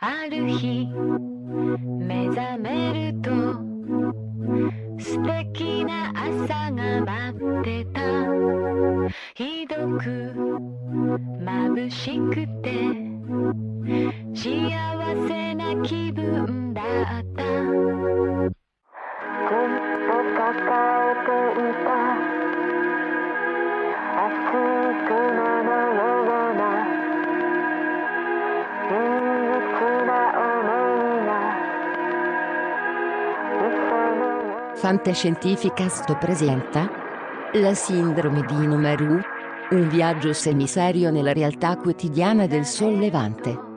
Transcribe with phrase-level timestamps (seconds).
[0.00, 0.86] ある日
[1.98, 3.30] 目覚めると
[5.02, 8.00] 素敵な朝が待ってた。
[9.34, 10.04] ひどく
[11.42, 12.70] 眩しくて
[14.34, 14.70] 幸
[15.26, 16.84] せな気分だっ
[17.34, 17.42] た。
[17.42, 17.50] ず
[18.38, 18.54] っ
[20.06, 20.46] と抱
[21.10, 21.88] えていた。
[24.26, 24.30] 熱
[25.34, 25.37] い
[34.78, 36.88] Fantascientificast presenta
[37.54, 39.20] La sindrome di Nomaru,
[39.70, 43.50] un viaggio semiserio nella realtà quotidiana del sollevante.
[43.50, 43.67] 愛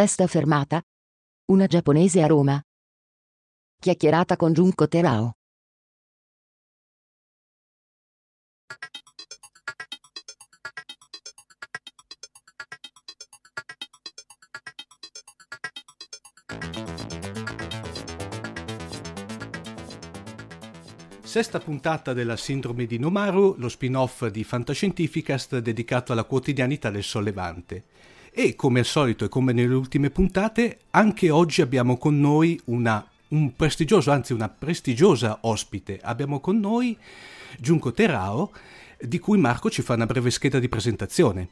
[0.00, 0.80] Sesta fermata.
[1.52, 2.58] Una giapponese a Roma.
[3.78, 5.32] Chiacchierata con Junko Terao.
[21.20, 27.84] Sesta puntata della Sindrome di Nomaru, lo spin-off di Fantascientificast dedicato alla quotidianità del sollevante.
[28.32, 33.04] E come al solito e come nelle ultime puntate, anche oggi abbiamo con noi una,
[33.28, 35.98] un prestigioso, anzi una prestigiosa ospite.
[36.00, 36.96] Abbiamo con noi
[37.58, 38.52] Junko Terao,
[39.00, 41.48] di cui Marco ci fa una breve scheda di presentazione.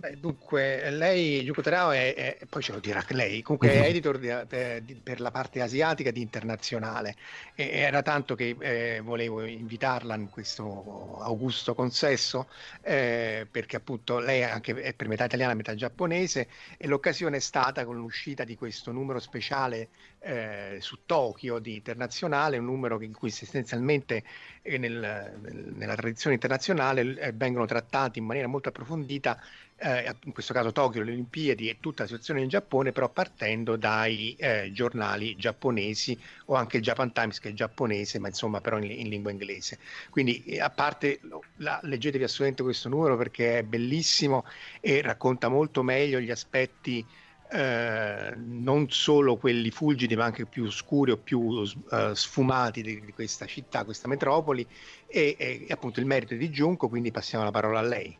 [0.00, 4.16] Beh, dunque, lei, Yuko Terao, è, è- poi ce lo dirà lei, comunque è editor
[4.18, 7.16] di- per, di- per la parte asiatica di Internazionale.
[7.52, 12.48] E era tanto che eh, volevo invitarla in questo augusto consesso
[12.80, 17.40] eh, perché appunto lei è anche è per metà italiana, metà giapponese e l'occasione è
[17.40, 23.12] stata con l'uscita di questo numero speciale eh, su Tokyo di Internazionale, un numero in
[23.12, 24.22] cui sostanzialmente
[24.62, 29.40] eh, nel- nel- nella tradizione internazionale eh, vengono trattati in maniera molto approfondita
[29.78, 33.76] eh, in questo caso Tokyo, le Olimpiadi e tutta la situazione in Giappone, però partendo
[33.76, 38.78] dai eh, giornali giapponesi o anche il Japan Times che è giapponese, ma insomma però
[38.78, 39.78] in, in lingua inglese.
[40.10, 41.20] Quindi eh, a parte,
[41.56, 44.44] la- leggetevi assolutamente questo numero perché è bellissimo
[44.80, 47.04] e racconta molto meglio gli aspetti
[47.50, 53.12] eh, non solo quelli fulgidi ma anche più scuri o più eh, sfumati di, di
[53.12, 54.66] questa città, questa metropoli
[55.06, 58.18] e, e appunto il merito di Giunco, quindi passiamo la parola a lei.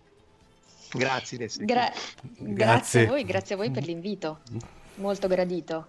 [0.93, 1.49] Grazie.
[1.58, 1.93] Gra-
[2.38, 3.05] grazie.
[3.05, 4.40] a voi, grazie a voi per l'invito,
[4.96, 5.88] molto gradito.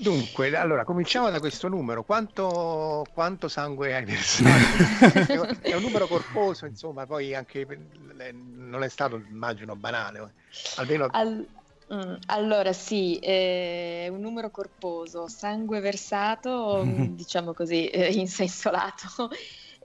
[0.00, 2.04] Dunque, allora cominciamo da questo numero.
[2.04, 5.60] Quanto, quanto sangue hai versato?
[5.60, 7.66] è un numero corposo, insomma, poi anche
[8.32, 10.32] non è stato, immagino, banale.
[10.76, 11.06] Almeno...
[11.10, 11.46] Al...
[11.92, 19.28] Mm, allora sì, è un numero corposo, sangue versato, diciamo così, eh, in senso lato,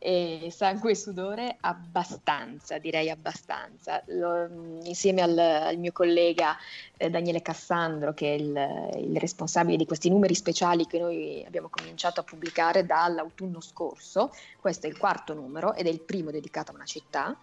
[0.06, 4.04] e sangue e sudore abbastanza, direi abbastanza.
[4.10, 6.56] Lo, mm, insieme al, al, mio collega
[6.96, 11.70] eh, Daniele Cassandro, che è il, il, responsabile di questi numeri speciali che noi abbiamo
[11.70, 14.32] cominciato a pubblicare dall'autunno scorso,
[14.62, 17.36] questo è il quarto numero ed è il primo dedicato a una città.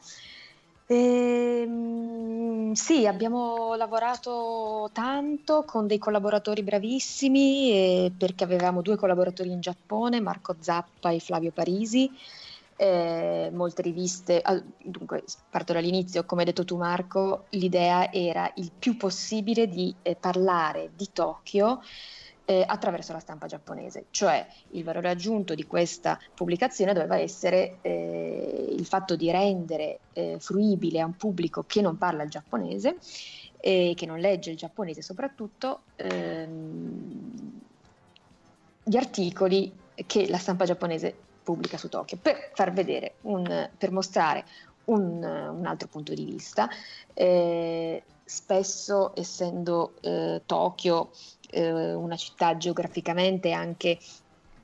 [0.87, 9.51] E, ehm, sì, abbiamo lavorato tanto con dei collaboratori bravissimi eh, perché avevamo due collaboratori
[9.51, 12.09] in Giappone, Marco Zappa e Flavio Parisi
[12.83, 14.43] eh, molte riviste,
[14.83, 20.17] dunque parto dall'inizio, come hai detto tu Marco, l'idea era il più possibile di eh,
[20.17, 21.81] parlare di Tokyo
[22.45, 28.67] eh, attraverso la stampa giapponese, cioè il valore aggiunto di questa pubblicazione doveva essere eh,
[28.77, 32.97] il fatto di rendere eh, fruibile a un pubblico che non parla il giapponese
[33.61, 37.61] e che non legge il giapponese soprattutto ehm,
[38.83, 39.73] gli articoli
[40.05, 44.45] che la stampa giapponese pubblica su Tokyo, per far vedere, un, per mostrare
[44.85, 46.69] un, un, altro punto di vista.
[47.15, 51.11] Eh, spesso, essendo eh, Tokyo
[51.51, 53.99] eh, una città geograficamente anche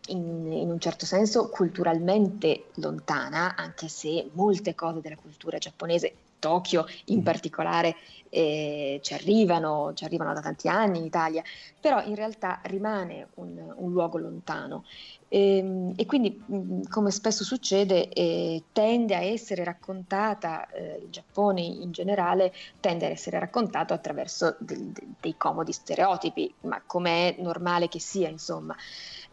[0.08, 6.86] in, in, un certo senso culturalmente lontana, anche se molte cose della cultura giapponese, Tokyo
[7.06, 7.22] in mm.
[7.22, 7.96] particolare,
[8.30, 11.42] eh, ci, arrivano, ci arrivano da tanti anni in Italia,
[11.80, 14.84] però in realtà rimane un, un luogo lontano
[15.28, 21.10] e, ehm, e quindi, mm, come spesso succede, eh, tende a essere raccontata, eh, il
[21.10, 27.36] Giappone in generale tende a essere raccontato attraverso del, de, dei comodi stereotipi, ma come
[27.36, 28.74] è normale che sia, insomma.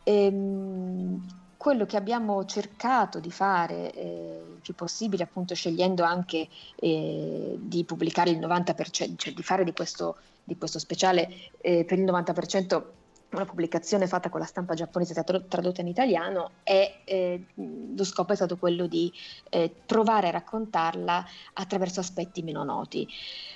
[0.03, 6.47] E, ehm, quello che abbiamo cercato di fare eh, il più possibile, appunto scegliendo anche
[6.75, 11.27] eh, di pubblicare il 90%, cioè di fare di questo, di questo speciale
[11.61, 12.83] eh, per il 90%
[13.35, 18.35] una pubblicazione fatta con la stampa giapponese tradotta in italiano e eh, lo scopo è
[18.35, 19.11] stato quello di
[19.49, 23.07] eh, provare a raccontarla attraverso aspetti meno noti.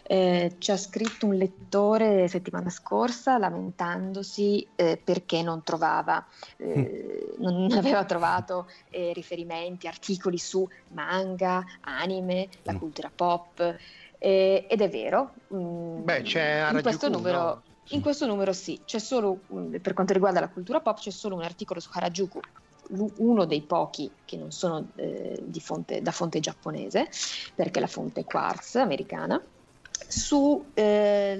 [0.03, 6.25] Eh, ci ha scritto un lettore settimana scorsa lamentandosi eh, perché non trovava,
[6.57, 7.41] eh, mm.
[7.41, 12.77] non aveva trovato eh, riferimenti, articoli su manga, anime, la mm.
[12.77, 13.77] cultura pop.
[14.17, 17.63] ed è vero, mh, mm, Beh, c'è in questo numero?
[17.91, 19.39] In questo numero sì, c'è solo,
[19.81, 22.39] per quanto riguarda la cultura pop, c'è solo un articolo su Harajuku,
[23.17, 27.09] uno dei pochi che non sono eh, fonte, da fonte giapponese,
[27.55, 29.41] perché la fonte è Quartz americana,
[30.07, 31.35] su eh,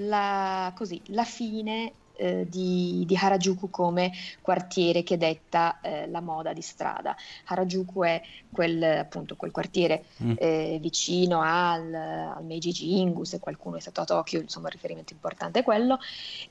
[1.24, 4.12] fine eh, di, di, Harajuku come
[4.42, 7.16] quartiere che detta eh, la moda di strada.
[7.46, 8.20] Harajuku è
[8.52, 10.32] quel, appunto, quel quartiere mm.
[10.36, 15.14] eh, vicino al, al, Meiji Jingu, se qualcuno è stato a Tokyo, insomma il riferimento
[15.14, 15.98] importante è quello,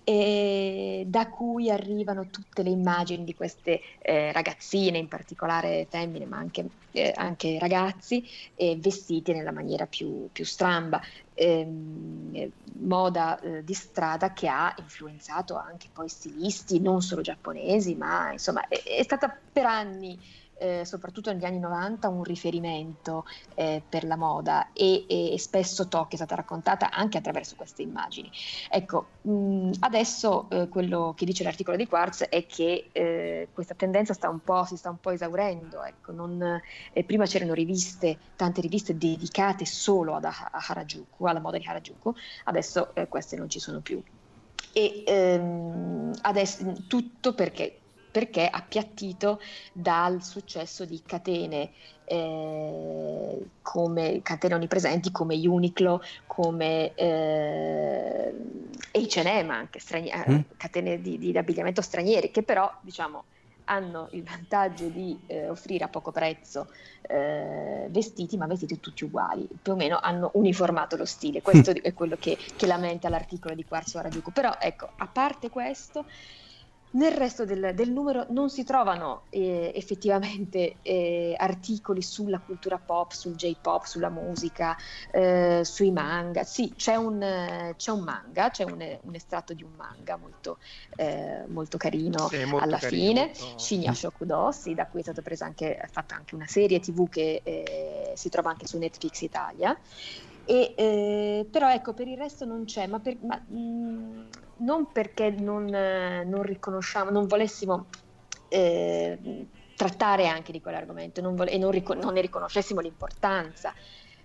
[0.03, 6.37] e da cui arrivano tutte le immagini di queste eh, ragazzine, in particolare femmine, ma
[6.37, 8.27] anche, eh, anche ragazzi,
[8.77, 11.01] vestiti nella maniera più, più stramba
[11.39, 12.51] ehm,
[12.81, 18.67] moda eh, di strada che ha influenzato anche poi stilisti non solo giapponesi, ma insomma
[18.67, 20.19] è, è stata per anni
[20.59, 23.25] eh, soprattutto negli anni 90, un riferimento
[23.55, 28.29] eh, per la moda e, e, spesso Tokyo è stata raccontata anche attraverso queste immagini.
[28.69, 34.13] Ecco, mh, adesso eh, quello che dice l'articolo di Quartz è che eh, questa tendenza
[34.13, 34.27] sta
[34.65, 35.83] si sta un po' esaurendo.
[35.83, 36.61] Ecco, non,
[36.93, 42.13] eh, prima c'erano riviste, tante riviste dedicate solo ad, a Harajuku, alla moda di Harajuku,
[42.45, 44.01] adesso eh, queste non ci sono più.
[44.71, 47.79] E ehm, adesso tutto perché
[48.19, 49.39] perché appiattito
[49.71, 51.71] dal successo di catene
[52.03, 58.33] eh, come catene onnipresenti come Uniqlo, come eh,
[58.91, 60.39] H&M, anche strani- eh, mm.
[60.57, 63.23] catene di, di, abbigliamento stranieri, che però diciamo
[63.65, 66.67] hanno il vantaggio di eh, offrire a poco prezzo
[67.03, 71.93] eh, vestiti, ma vestiti tutti uguali, più o meno hanno uniformato lo stile, questo è
[71.93, 76.03] quello che, che lamenta l'articolo di Quarzo Harajuku, però ecco, a parte questo,
[76.91, 83.11] nel resto del, del, numero non si trovano eh, effettivamente eh, articoli sulla cultura pop,
[83.11, 84.75] sul J-pop, sulla musica,
[85.11, 86.43] eh, sui manga.
[86.43, 90.57] Sì, c'è un, c'è un manga, c'è un, un, estratto di un manga molto,
[90.95, 93.59] eh, molto carino sì, molto alla carino, fine, molto...
[93.59, 97.41] Shinya Shokudo, sì, da cui è stata presa anche, fatta anche una serie tv che
[97.43, 99.77] eh, si trova anche su Netflix Italia.
[100.49, 104.21] E, eh, però ecco, per il resto non c'è, ma, per, ma mh, mm,
[104.61, 107.85] non perché non, eh, non riconosciamo, non volessimo
[108.47, 113.75] eh, trattare anche di quell'argomento non vole- e non, ric- non, ne riconoscessimo l'importanza,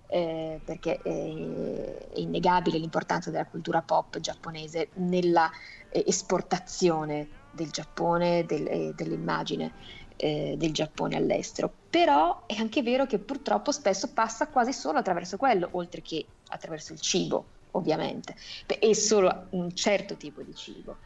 [0.07, 5.50] eh, perché è innegabile l'importanza della cultura pop giapponese nella
[5.90, 9.75] eh, esportazione del Giappone, del, dell'immagine
[10.16, 11.71] eh, del Giappone all'estero.
[11.90, 16.92] Però è anche vero che purtroppo spesso passa quasi solo attraverso quello, oltre che attraverso
[16.92, 18.35] il cibo, ovviamente,
[18.66, 20.97] e solo un certo tipo di cibo.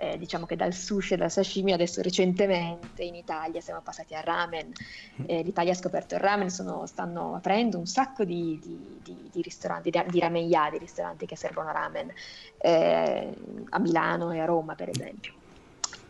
[0.00, 4.22] Eh, diciamo che dal sushi e dal sashimi adesso recentemente in Italia siamo passati al
[4.22, 4.70] ramen,
[5.26, 9.42] eh, l'Italia ha scoperto il ramen, sono, stanno aprendo un sacco di, di, di, di
[9.42, 12.12] ristoranti, di, ramenyà, di ristoranti che servono ramen
[12.58, 13.34] eh,
[13.70, 15.37] a Milano e a Roma per esempio.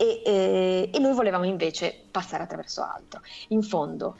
[0.00, 3.21] E, eh, e, noi volevamo invece passare attraverso altro.
[3.49, 4.17] In fondo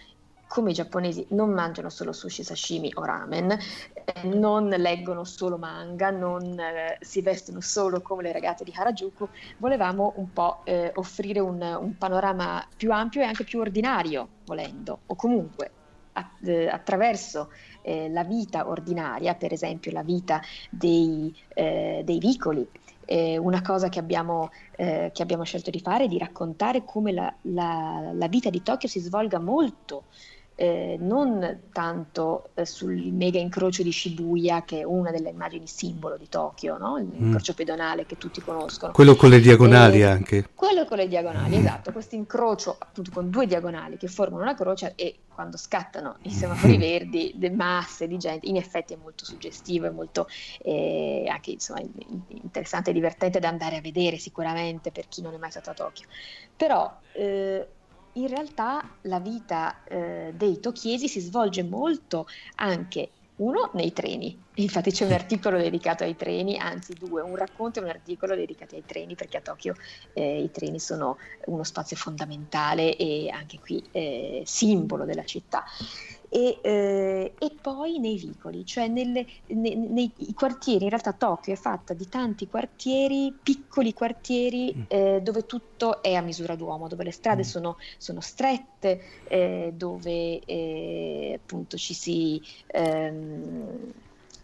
[0.49, 6.11] come i giapponesi non mangiano solo sushi, sashimi o ramen, eh, non leggono solo manga,
[6.11, 11.39] non eh, si vestono solo come le ragazze di Harajuku, volevamo un po' eh, offrire
[11.39, 15.71] un, un, panorama più ampio e anche più ordinario, volendo, o comunque
[16.15, 17.51] a, eh, attraverso
[17.83, 22.67] eh, la vita ordinaria, per esempio la vita dei, dei vicoli,
[23.09, 27.35] una cosa che abbiamo, eh, che abbiamo, scelto di fare è di raccontare come la,
[27.43, 30.05] la, la, vita di Tokyo si svolga molto
[30.61, 36.17] eh, non tanto eh, sul mega incrocio di Shibuya, che è una delle immagini simbolo
[36.17, 36.97] di Tokyo, no?
[36.97, 37.55] l'incrocio mm.
[37.55, 38.91] pedonale che tutti conoscono.
[38.91, 40.49] Quello con le diagonali eh, anche.
[40.57, 41.61] Quello con le diagonali, mm.
[41.61, 46.33] esatto, questo incrocio appunto con due diagonali che formano una croce e quando scattano i
[46.33, 46.81] semafori mm.
[46.81, 50.27] verdi, le masse di gente, in effetti è molto suggestivo, è molto
[50.63, 51.83] eh, anche insomma,
[52.31, 55.75] interessante e divertente da andare a vedere sicuramente per chi non è mai stato a
[55.75, 56.09] Tokyo.
[56.57, 57.69] Però eh,
[58.19, 64.91] in realtà la vita eh, dei tocchiesi si svolge molto anche uno nei treni, infatti
[64.91, 68.85] c'è un articolo dedicato ai treni, anzi due, un racconto e un articolo dedicati ai
[68.85, 69.75] treni perché a Tokyo
[70.13, 75.65] eh, i treni sono uno spazio fondamentale e anche qui eh, simbolo della città
[76.29, 81.57] e, eh, e, poi nei vicoli, cioè nelle, nei, nei quartieri, in realtà Tokyo è
[81.57, 84.83] fatta di tanti quartieri, piccoli quartieri mm.
[84.89, 87.45] eh, dove tutto è a misura d'uomo, dove le strade mm.
[87.45, 92.43] sono, sono, strette, eh, dove eh, appunto ci si...
[92.67, 93.93] Ehm,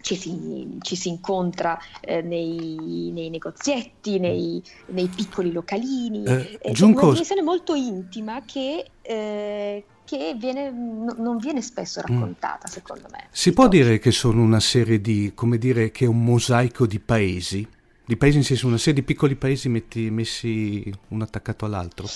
[0.05, 6.25] ci si, ci si, incontra eh, nei, nei, negozietti, nei, nei, piccoli localini.
[6.25, 12.07] Eh, è una dimensione molto intima che, eh, che viene, no, non viene spesso mm.
[12.07, 12.73] raccontata, mm.
[12.73, 13.27] secondo me.
[13.31, 13.83] Si può Tokyo.
[13.83, 17.67] dire che sono una serie di, come dire, che è un mosaico di paesi?
[18.07, 22.07] Di paesi in senso una serie di piccoli paesi metti, messi uno attaccato all'altro?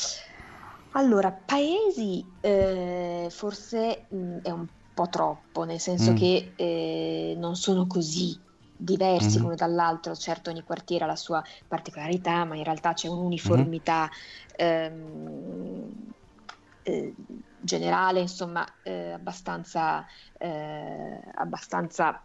[0.92, 6.16] Allora, paesi eh, forse mh, mm, è un po' troppo, nel senso mm.
[6.16, 8.38] che eh, non sono così
[8.78, 9.42] diversi mm-hmm.
[9.42, 14.08] l'uno dall'altro, certo ogni quartiere ha la sua particolarità, ma in realtà c'è un'uniformità
[14.62, 14.72] mm-hmm.
[14.76, 15.92] ehm,
[16.84, 17.14] eh,
[17.60, 20.06] generale, insomma, eh, abbastanza,
[20.38, 22.22] eh, abbastanza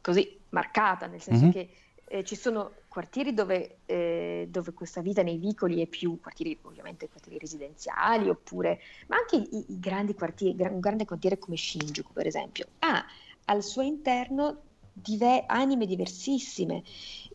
[0.00, 1.52] così marcata, nel senso mm-hmm.
[1.52, 1.70] che
[2.06, 7.08] eh, ci sono quartieri dove, eh, dove, questa vita nei vicoli è più quartieri, ovviamente
[7.08, 12.26] quartieri residenziali, oppure, ma anche i, i grandi quartieri, un grande quartiere come Shinjuku, per
[12.26, 13.04] esempio, ha
[13.46, 14.60] al suo interno
[14.94, 16.82] dive- anime diversissime.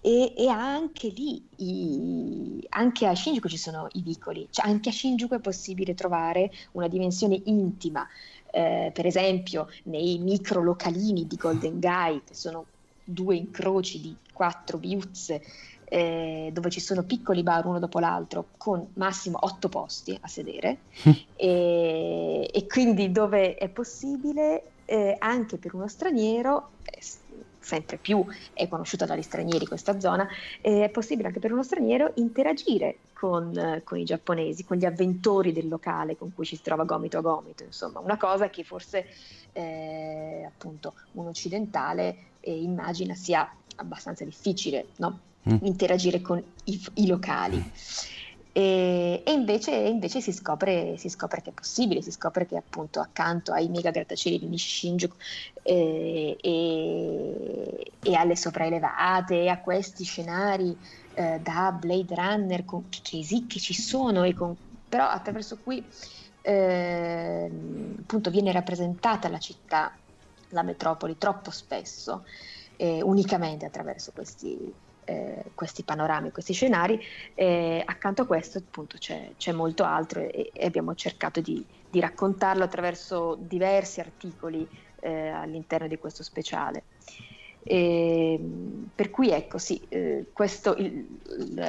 [0.01, 4.93] E, e anche lì, i, anche a Shinjuku ci sono i vicoli, cioè anche a
[4.93, 8.07] Shinjuku è possibile trovare una dimensione intima,
[8.51, 12.65] eh, per esempio nei micro localini di Golden Gai, che sono
[13.03, 15.41] due incroci di quattro viuzze,
[15.83, 20.79] eh, dove ci sono piccoli bar uno dopo l'altro con massimo otto posti a sedere.
[21.41, 26.99] E, e, quindi dove è possibile eh, anche per uno straniero eh,
[27.69, 30.27] sempre più è conosciuta dagli stranieri questa zona,
[30.61, 34.85] eh, è possibile anche per uno straniero interagire con, eh, con, i giapponesi, con gli
[34.85, 38.63] avventori del locale con cui ci si trova gomito a gomito, insomma, una cosa che
[38.63, 39.05] forse
[39.53, 45.19] eh, appunto un occidentale eh, immagina sia abbastanza difficile, no?
[45.47, 45.57] mm.
[45.61, 47.63] interagire con i, i locali.
[48.51, 52.99] E, e invece, invece si, scopre, si, scopre, che è possibile, si scopre che appunto
[52.99, 55.15] accanto ai mega grattacieli di Nishinjuku
[55.61, 60.75] eh, e, e, alle sopraelevate e a questi scenari
[61.13, 64.55] eh, da Blade Runner con, che, che, ci sono con,
[64.87, 65.85] però attraverso cui
[66.41, 67.51] eh,
[67.99, 69.91] appunto viene rappresentata la città,
[70.49, 72.25] la metropoli troppo spesso,
[72.77, 74.73] eh, unicamente attraverso questi,
[75.09, 77.01] eh, questi panorami, questi scenari,
[77.33, 81.99] eh, accanto a questo appunto c'è, c'è molto altro e, e, abbiamo cercato di, di,
[81.99, 84.67] raccontarlo attraverso diversi articoli
[84.99, 86.83] eh, all'interno di questo speciale.
[87.63, 88.39] E,
[88.93, 91.05] per cui ecco sì, eh, questo, il,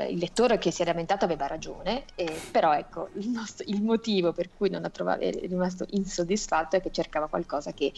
[0.08, 2.04] il, lettore che si è lamentato aveva ragione,
[2.50, 7.26] però ecco il, nostro, il, motivo per cui trovato, è rimasto insoddisfatto è che cercava
[7.26, 7.92] qualcosa che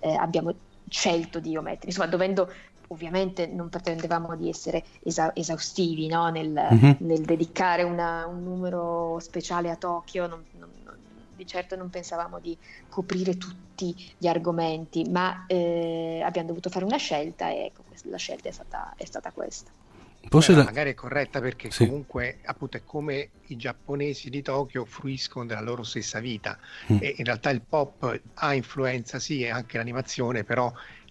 [0.00, 0.52] eh, abbiamo
[0.88, 2.50] scelto di omettere, insomma dovendo
[2.88, 6.28] ovviamente non pretendevamo di essere esa- esaustivi no?
[6.30, 6.92] nel, mm-hmm.
[6.98, 10.68] nel, dedicare una, un numero speciale a Tokyo, non, non,
[11.36, 12.56] di certo non pensavamo di
[12.88, 18.48] coprire tutti gli argomenti, ma eh, abbiamo dovuto fare una scelta e ecco, la scelta
[18.48, 19.70] è stata, è stata questa.
[20.20, 20.64] Beh, la...
[20.64, 21.86] magari è corretta perché sì.
[21.86, 26.58] comunque appunto è come i giapponesi di Tokyo fruiscono della loro stessa vita
[26.92, 26.98] mm.
[27.00, 30.70] e in realtà il pop ha influenza sì e anche l'animazione però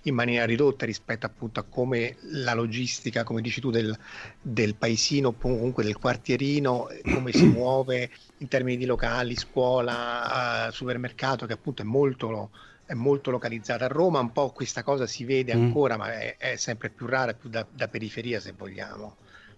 [0.09, 3.97] in maniera ridotta rispetto appunto a come la logistica, come dici tu, del,
[4.41, 11.45] del paesino, comunque del quartierino, come si muove in termini di locali, scuola, uh, supermercato,
[11.45, 12.51] che appunto è molto,
[12.85, 15.61] è molto localizzata a Roma, un po' questa cosa si vede mm.
[15.61, 19.17] ancora, ma è, è, sempre più rara, più da, da, periferia se vogliamo.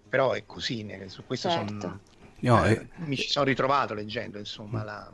[0.09, 1.79] Però è così, su questo certo.
[1.79, 1.99] son,
[2.39, 2.87] no, eh, è...
[3.05, 5.11] mi ci sono ritrovato leggendo, insomma, la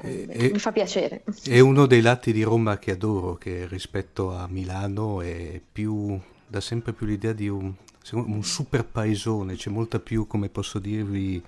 [0.00, 1.24] e, eh, mi fa piacere.
[1.42, 6.60] È uno dei lati di Roma che adoro, che rispetto a Milano è più, dà
[6.60, 7.72] sempre più l'idea di un,
[8.12, 11.42] un super paesone, c'è molta più, come posso dirvi,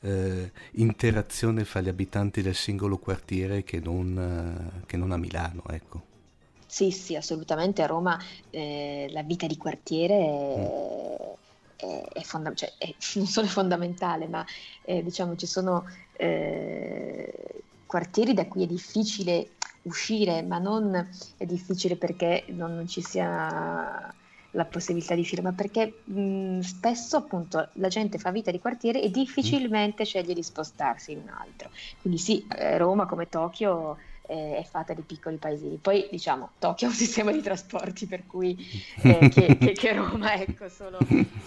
[0.00, 5.62] eh, interazione fra gli abitanti del singolo quartiere che non, eh, che non a Milano,
[5.68, 6.14] ecco.
[6.66, 7.82] Sì, sì, assolutamente.
[7.82, 8.18] A Roma
[8.50, 11.88] eh, la vita di quartiere è, mm.
[11.88, 14.44] è, è, fonda- cioè, è non solo fondamentale, ma
[14.82, 17.32] eh, diciamo ci sono eh,
[17.86, 19.50] quartieri da cui è difficile
[19.82, 20.94] uscire, ma non
[21.36, 24.12] è difficile perché non, ci sia
[24.50, 29.02] la possibilità di uscire, ma perché mh, spesso appunto la gente fa vita di quartiere
[29.02, 31.70] e difficilmente sceglie di spostarsi in un altro.
[32.00, 35.76] Quindi sì, eh, Roma come Tokyo eh, è fatta di piccoli paesini.
[35.76, 38.56] Poi diciamo, Tokyo ha un sistema di trasporti per cui
[39.02, 40.98] eh, che, che, che, Roma, ecco, solo,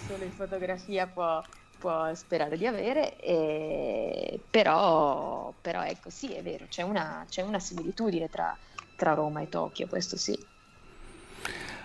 [0.08, 1.43] solo in fotografia può,
[1.79, 4.39] può sperare di avere, e...
[4.50, 8.55] però, però, ecco sì, è vero, c'è una, c'è una similitudine tra,
[8.95, 10.38] tra Roma e Tokyo, questo sì.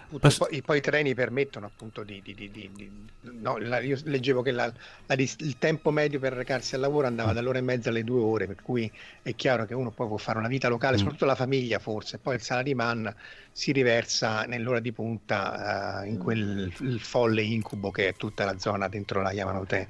[0.08, 2.20] Bast- poi, poi, i treni permettono appunto di...
[2.22, 4.72] di, di, di no, la, io leggevo che la,
[5.06, 7.34] la, il tempo medio per recarsi al lavoro andava mm.
[7.34, 8.90] dall'ora e mezza alle due ore, per cui
[9.22, 10.98] è chiaro che uno poi può fare una vita locale, mm.
[10.98, 13.14] soprattutto la famiglia forse, poi il salaryman
[13.50, 18.88] si riversa nell'ora di punta uh, in quel folle incubo che è tutta la zona
[18.88, 19.88] dentro la Yamanote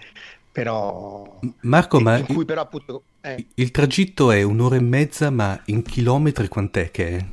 [0.55, 3.45] però Marco ma cui, però, appunto, eh.
[3.55, 7.27] il tragitto è un'ora e mezza ma in chilometri quant'è che è?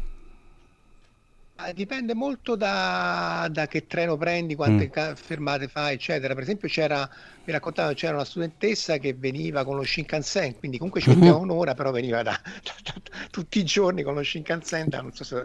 [1.74, 5.14] Dipende molto da, da, che treno prendi, quante mm.
[5.14, 6.34] fermate fai, eccetera.
[6.34, 7.10] Per esempio, c'era,
[7.44, 11.42] mi raccontavano, c'era una studentessa che veniva con lo Shinkansen, quindi comunque ci metteva mm-hmm.
[11.42, 12.94] un'ora, però veniva da, da, da,
[13.30, 15.44] tutti i giorni con lo Shinkansen da non so se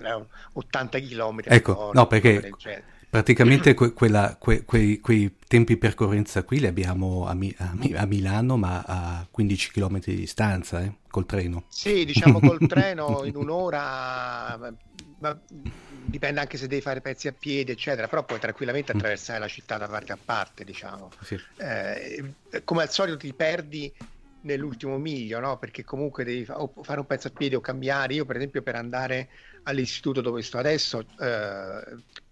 [0.53, 1.41] 80 km.
[1.45, 2.53] Ecco, no, perché
[3.09, 7.75] praticamente que, quella, que, quei, quei, tempi di percorrenza qui li abbiamo a, Mi, a,
[7.97, 11.65] a, Milano, ma a 15 km di distanza, eh, col treno.
[11.69, 14.75] Sì, diciamo col treno in un'ora
[15.19, 15.39] ma
[16.07, 18.97] dipende anche se devi fare pezzi a piedi, eccetera, però puoi tranquillamente mm.
[18.97, 21.11] attraversare la città da parte a parte, diciamo.
[21.23, 21.39] Sì.
[21.57, 22.33] Eh,
[22.65, 23.93] come al solito ti perdi
[24.43, 25.59] nell'ultimo miglio, no?
[25.59, 28.15] Perché comunque devi fa- fare un pezzo a piedi o cambiare.
[28.15, 29.29] Io, per esempio, per andare
[29.65, 31.05] all'istituto dove sto adesso, eh,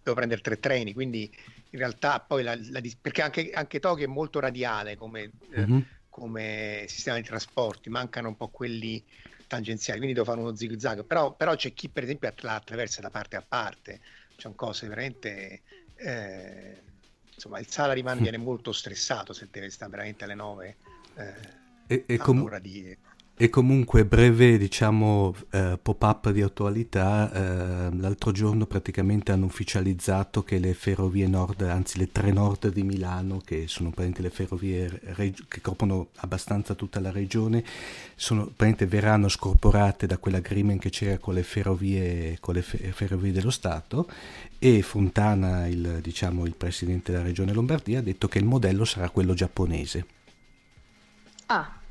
[0.02, 1.30] devo prendere tre treni, quindi
[1.70, 5.76] in realtà poi la, la, perché anche, anche, Tokyo è molto radiale come, mm-hmm.
[5.76, 9.02] eh, come sistema di trasporti, mancano un po' quelli
[9.55, 13.01] tangenziali, quindi devo fare uno zig zag, però, però c'è chi per esempio la attraversa
[13.01, 14.01] da parte a parte,
[14.37, 15.62] c'è cose veramente...
[15.97, 16.83] Eh,
[17.35, 20.77] insomma, il salaryman viene molto stressato se deve stare veramente alle 9
[21.17, 21.35] eh,
[21.87, 22.97] e, e com- di
[23.37, 30.61] e comunque breve diciamo eh, pop-up di attualità, eh, l'altro giorno praticamente hanno ufficializzato che
[30.61, 35.49] le ferrovie nord, anzi le tre nord di Milano, che sono praticamente le ferrovie reg-
[35.49, 37.64] che coprono abbastanza tutta la regione,
[38.14, 43.51] sono, verranno scorporate da quell'agreement che c'era con le ferrovie, con le fe- ferrovie dello
[43.51, 44.09] Stato
[44.61, 49.11] e Fontana, il, diciamo, il presidente della regione Lombardia, ha detto che il modello sarà
[49.11, 50.07] quello giapponese.
[51.47, 51.83] Ah,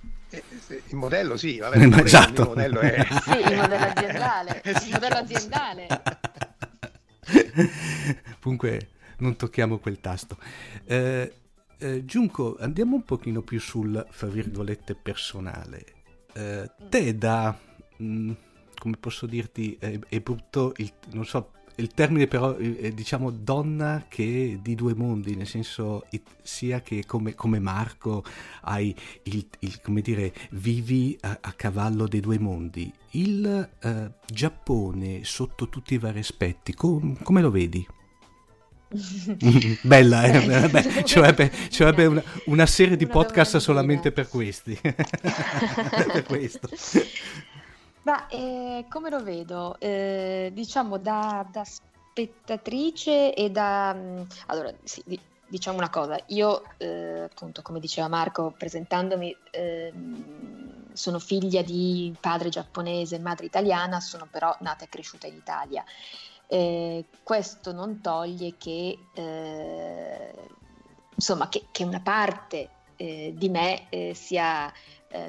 [0.88, 2.42] il modello sì, vabbè, il esatto.
[2.42, 3.06] il modello è...
[3.24, 5.88] sì, il modello aziendale, il modello aziendale.
[8.40, 10.38] Comunque non tocchiamo quel tasto.
[10.86, 11.34] Eh,
[11.78, 15.86] eh, Giunco, andiamo un pochino più sul, fra virgolette, personale.
[16.34, 17.58] Eh, te da,
[17.98, 18.32] mh, mm,
[18.78, 24.06] come posso dirti, è, è brutto, il, non so, il termine però è diciamo donna
[24.08, 26.06] che di due mondi, nel senso
[26.42, 28.24] sia che come, come Marco
[28.62, 32.92] hai il, il, come dire, vivi a, a, cavallo dei due mondi.
[33.12, 37.86] Il uh, Giappone sotto tutti i vari aspetti, com, come lo vedi?
[39.82, 40.70] Bella, eh?
[40.70, 44.78] Beh, ci vorrebbe, ci vorrebbe una, una, serie di una podcast solamente per questi.
[44.82, 46.70] per questo.
[48.04, 49.78] Ma eh, come lo vedo?
[49.80, 53.94] Eh, diciamo da, da, spettatrice e da...
[53.94, 55.04] Mm, allora, sì,
[55.48, 59.94] diciamo una cosa, io eh, appunto come diceva Marco presentandomi eh,
[60.94, 65.84] sono figlia di padre giapponese e madre italiana, sono però nata e cresciuta in Italia.
[66.48, 70.34] Eh, questo non toglie che, eh,
[71.16, 74.72] insomma, che, che, una parte eh, di me sia,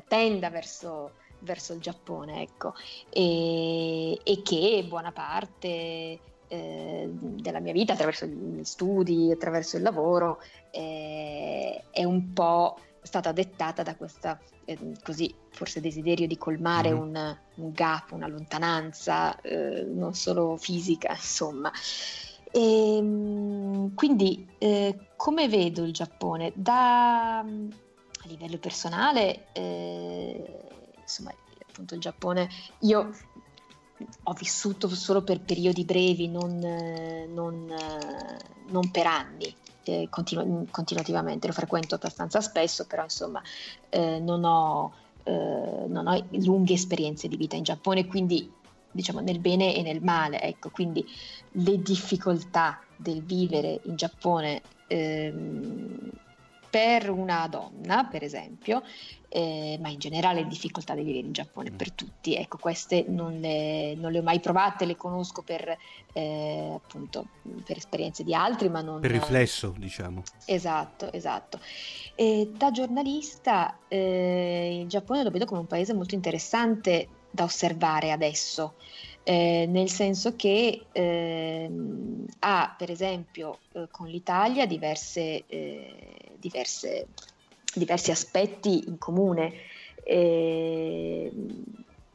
[0.08, 1.12] tenda verso,
[1.44, 2.74] verso, il Giappone, ecco,
[3.10, 10.40] e, e che buona parte eh, della mia vita, attraverso gli studi, attraverso il lavoro,
[10.70, 17.00] eh, è un po' stata dettata da questa eh, così forse desiderio di colmare mm-hmm.
[17.00, 21.70] un, un, gap, una lontananza, eh, non solo fisica, insomma.
[22.50, 26.52] E, ehm, quindi eh, come vedo il Giappone?
[26.54, 27.46] Da, a
[28.24, 30.62] livello personale, eh,
[31.04, 31.32] insomma,
[31.68, 32.48] appunto il Giappone,
[32.80, 33.10] io
[34.24, 37.72] ho vissuto solo per periodi brevi, non, non,
[38.68, 39.54] non per anni.
[39.86, 43.42] Eh, continu- continuativamente, lo frequento abbastanza spesso, però insomma
[43.90, 48.50] eh, non, ho, eh, non, ho, lunghe esperienze di vita in Giappone, quindi
[48.90, 51.04] diciamo nel bene e nel male, ecco, quindi
[51.52, 56.10] le difficoltà del vivere in Giappone ehm,
[56.74, 58.82] per una donna, per esempio,
[59.28, 62.34] eh, ma in generale le difficoltà di vivere in Giappone per tutti.
[62.34, 65.78] Ecco, queste non le, non le ho mai provate, le conosco per,
[66.12, 67.26] eh, appunto,
[67.64, 68.98] per esperienze di altri, ma non...
[68.98, 70.24] Per riflesso, diciamo.
[70.46, 71.60] Esatto, esatto.
[72.16, 78.10] E da giornalista eh, il Giappone lo vedo come un paese molto interessante da osservare
[78.10, 78.74] adesso.
[79.26, 81.70] Eh, nel senso che eh,
[82.40, 87.06] ha per esempio eh, con l'Italia diverse, eh, diverse,
[87.74, 89.52] diversi aspetti in comune,
[90.04, 91.64] ehm,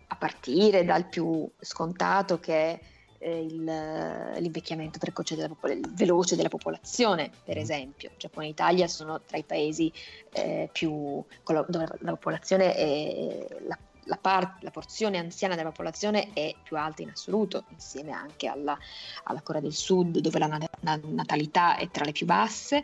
[0.08, 2.80] a partire dal più scontato che è
[3.20, 5.50] eh, il, l'invecchiamento precoce della
[5.90, 7.62] veloce della popolazione, per mm.
[7.62, 8.12] esempio.
[8.18, 9.92] Giappone e Italia sono tra i paesi
[10.34, 13.78] eh, più, dove la popolazione è la
[14.10, 18.78] la, par- la, porzione anziana della popolazione è più alta in assoluto, insieme anche alla,
[19.24, 22.84] alla Corea del Sud, dove la, nat- la, natalità è tra le più basse,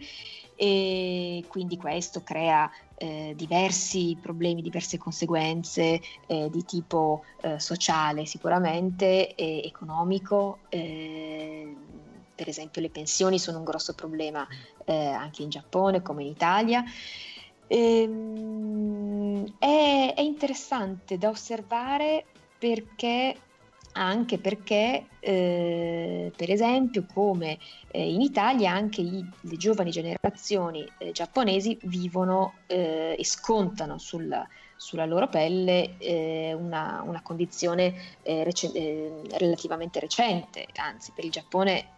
[0.56, 9.36] e quindi questo crea eh, diversi problemi, diverse conseguenze eh, di tipo eh, sociale sicuramente,
[9.36, 10.60] e economico.
[10.70, 11.76] Eh,
[12.36, 14.46] per esempio le pensioni sono un grosso problema
[14.86, 16.84] eh, anche in Giappone come in Italia.
[17.68, 18.55] Ehm,
[19.58, 22.26] è, è, interessante da osservare
[22.58, 23.36] perché
[23.98, 27.58] anche perché, eh, per esempio, come
[27.92, 34.28] eh, in Italia, anche i, le giovani generazioni eh, giapponesi vivono eh, e scontano sul,
[34.76, 38.72] sulla loro pelle eh, una, una, condizione eh, rec-
[39.38, 41.94] relativamente recente, anzi per il Giappone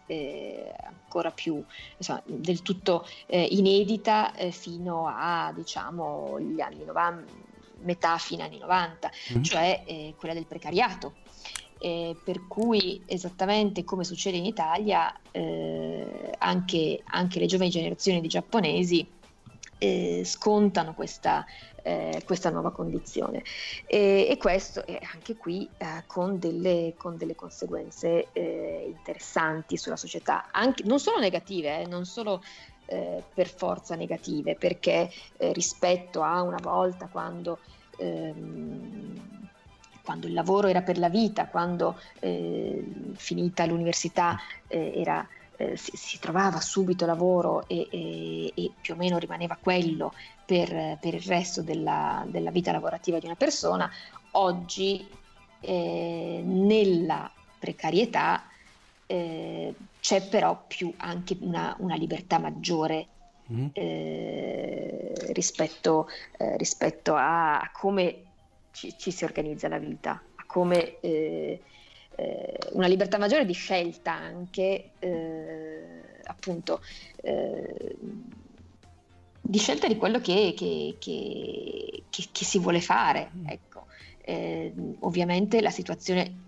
[0.80, 1.62] ancora più
[1.98, 7.30] insomma, del tutto inedita fino a diciamo gli anni 90,
[7.80, 9.42] metà fine anni 90, mm-hmm.
[9.42, 11.12] cioè quella del precariato
[11.78, 18.28] eh, per cui esattamente come succede in Italia, eh, anche, anche, le giovani generazioni di
[18.28, 19.06] giapponesi
[19.78, 21.44] eh, scontano questa,
[21.82, 23.42] eh, questa, nuova condizione.
[23.86, 29.96] E, e questo è anche qui eh, con delle, con, delle, conseguenze eh, interessanti sulla
[29.96, 32.42] società, anche, non solo negative, non solo
[32.88, 37.58] per forza negative, perché rispetto a una volta quando
[37.98, 39.38] ehm,
[40.08, 42.82] quando il lavoro era per la vita, quando eh,
[43.14, 45.28] finita l'università eh, era,
[45.60, 50.14] eh, si, si, trovava subito lavoro e, e, e, più o meno rimaneva quello
[50.46, 53.90] per, per il resto della, della, vita lavorativa di una persona,
[54.32, 55.06] oggi
[55.60, 58.44] eh, nella precarietà
[59.06, 63.06] eh, c'è però più anche una, una libertà maggiore
[63.52, 63.66] mm.
[63.72, 68.22] eh, rispetto, eh, rispetto a, a, come
[68.70, 71.00] ci, ci si organizza la vita, a come
[72.18, 76.80] eh, una libertà maggiore di scelta anche, eh, appunto,
[77.22, 77.96] eh,
[79.40, 83.30] di scelta di quello che, che, che, che si vuole fare.
[83.36, 83.46] Mm.
[83.46, 83.86] Ecco.
[84.20, 86.47] Eh, ovviamente la situazione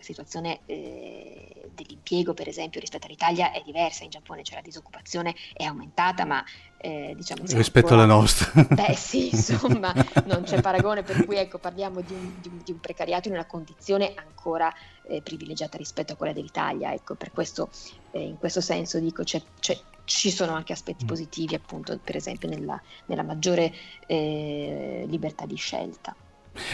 [0.00, 4.04] situazione eh, dell'impiego, per esempio, rispetto all'Italia è diversa.
[4.04, 6.44] In Giappone c'è la disoccupazione è aumentata, ma
[6.78, 8.02] eh, diciamo rispetto ancora...
[8.02, 8.50] alla nostra.
[8.68, 9.92] Beh, sì, insomma,
[10.24, 13.34] non c'è paragone, per cui ecco, parliamo di un, di un, di un precariato in
[13.34, 14.72] una condizione ancora
[15.06, 16.92] eh, privilegiata rispetto a quella dell'Italia.
[16.92, 17.70] Ecco, per questo,
[18.12, 21.08] eh, in questo senso dico, c'è, c'è, ci sono anche aspetti mm.
[21.08, 23.72] positivi, appunto, per esempio nella, nella maggiore
[24.06, 26.14] eh, libertà di scelta.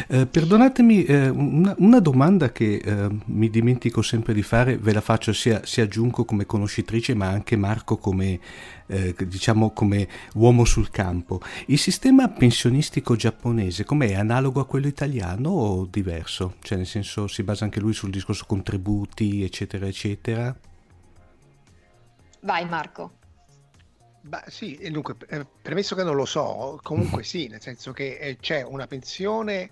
[0.08, 5.00] Eh, perdonatemi, eh, una, una, domanda che eh, mi dimentico sempre di fare, ve la
[5.00, 8.40] faccio sia, sia Giunco come conoscitrice, ma anche Marco come,
[8.86, 11.40] eh, diciamo come uomo sul campo.
[11.66, 14.14] Il sistema pensionistico giapponese com'è?
[14.14, 16.54] Analogo a quello italiano o diverso?
[16.60, 20.56] Cioè, nel senso, si basa anche lui sul discorso contributi, eccetera, eccetera?
[22.40, 23.24] Vai Marco.
[24.28, 28.36] Beh, sì, dunque, eh, premesso che non lo so, comunque sì, nel senso che eh,
[28.38, 29.70] c'è una pensione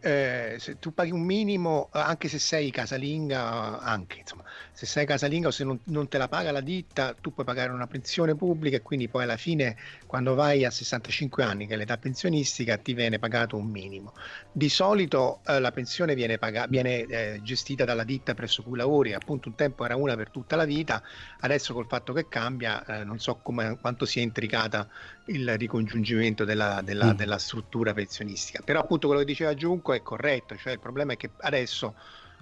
[0.00, 5.04] eh, se tu paghi un minimo, eh, anche se sei casalinga, anche insomma, se sei
[5.06, 8.34] casalinga o se non, non, te la paga la ditta, tu puoi pagare una pensione
[8.34, 12.78] pubblica e quindi poi alla fine, quando vai a 65 anni, che è l'età pensionistica,
[12.78, 14.12] ti viene pagato un minimo.
[14.50, 19.12] Di solito eh, la pensione viene, paga- viene eh, gestita dalla ditta presso cui lavori,
[19.12, 21.02] appunto un tempo era una per tutta la vita,
[21.40, 24.88] adesso col fatto che cambia, eh, non so come, quanto sia intricata
[25.30, 27.16] il ricongiungimento della, della, mm.
[27.16, 28.62] della struttura pensionistica.
[28.64, 31.94] Però appunto quello che diceva Giunco è corretto, cioè il problema è che adesso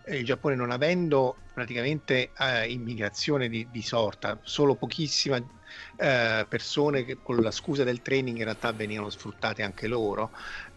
[0.05, 5.57] eh, il Giappone non avendo praticamente eh, immigrazione di, di, sorta, solo pochissime
[5.97, 10.31] eh, persone che con la scusa del training in realtà venivano sfruttate anche loro,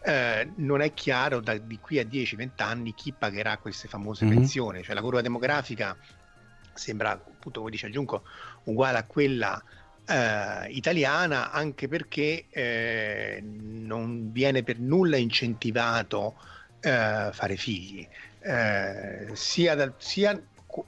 [0.03, 4.35] eh, non è chiaro da, di qui a 10-20 anni chi pagherà queste famose mm-hmm.
[4.35, 5.95] pensioni, cioè la curva demografica
[6.73, 8.23] sembra appunto come dice Giunco
[8.63, 9.61] uguale a quella
[10.11, 16.35] eh, italiana anche perché eh, non viene per nulla incentivato
[16.81, 18.07] eh, fare figli.
[18.39, 20.39] Eh, sia, dal, sia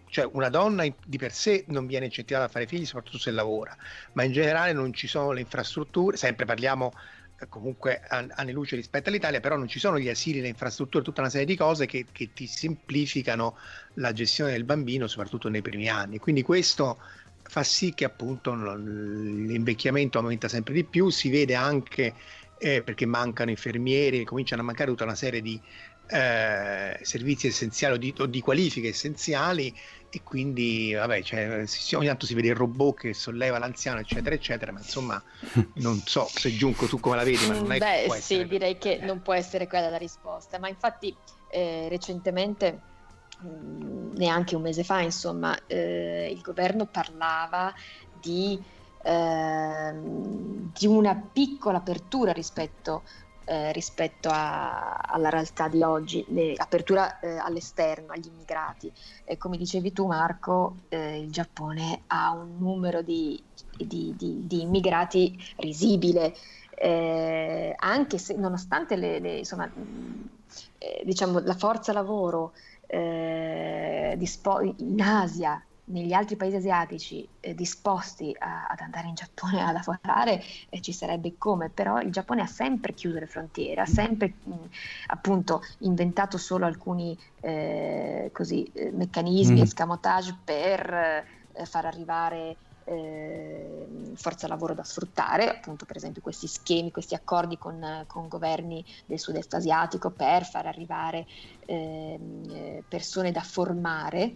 [0.09, 3.75] cioè una donna di per sé non viene incentivata a fare figli, soprattutto se lavora,
[4.13, 6.93] ma in generale non ci sono le infrastrutture, sempre parliamo
[7.39, 11.21] eh, comunque anni luce rispetto all'Italia, però non ci sono gli asili, le infrastrutture, tutta
[11.21, 13.57] una serie di cose che, che ti semplificano
[13.95, 16.17] la gestione del bambino, soprattutto nei primi anni.
[16.17, 16.99] Quindi questo
[17.43, 22.13] fa sì che appunto l'invecchiamento aumenta sempre di più, si vede anche
[22.57, 25.59] eh, perché mancano infermieri, cominciano a mancare tutta una serie di
[26.07, 29.75] eh, servizi essenziali o di, o di, qualifiche essenziali
[30.09, 34.71] e quindi vabbè, cioè, ogni tanto si vede il robot che solleva l'anziano eccetera eccetera,
[34.71, 35.21] ma insomma
[35.75, 38.99] non so se Giunco tu come la vedi, ma non è Beh sì, direi che
[39.01, 41.15] non può essere quella la risposta, ma infatti
[41.49, 42.91] eh, recentemente
[44.15, 47.73] neanche un mese fa, insomma, eh, il governo parlava
[48.19, 48.61] di,
[49.03, 53.03] eh, di una piccola apertura rispetto,
[53.45, 58.91] eh, rispetto a, alla realtà di oggi, le, apertura eh, all'esterno, agli immigrati.
[59.37, 63.41] come dicevi tu Marco, eh, il Giappone ha un numero di,
[63.75, 66.35] di, di immigrati risibile,
[66.75, 69.69] eh, anche se nonostante le, le, insomma,
[71.03, 72.53] diciamo, la forza lavoro
[72.93, 79.61] eh, dispo- in Asia, negli altri paesi asiatici eh, disposti a, ad andare in Giappone
[79.61, 83.85] a lavorare eh, ci sarebbe come, però il Giappone ha sempre chiuso le frontiere, ha
[83.85, 84.53] sempre mh,
[85.07, 89.63] appunto inventato solo alcuni eh, così, eh, meccanismi, mm.
[89.63, 90.93] escamotage per
[91.51, 97.57] eh, far arrivare eh, forza lavoro da sfruttare, appunto per esempio questi schemi, questi accordi
[97.57, 101.25] con, con governi del sud-est asiatico per far arrivare
[101.65, 104.35] eh, persone da formare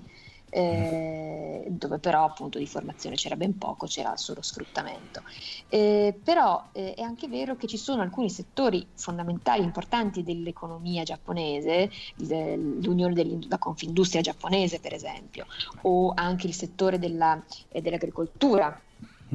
[0.49, 5.21] eh, dove però appunto di formazione c'era ben poco, c'era solo sfruttamento.
[5.67, 11.89] Eh, però eh, è anche vero che ci sono alcuni settori fondamentali, importanti dell'economia giapponese,
[12.17, 15.45] l'unione della confindustria giapponese per esempio,
[15.83, 18.81] o anche il settore della, eh, dell'agricoltura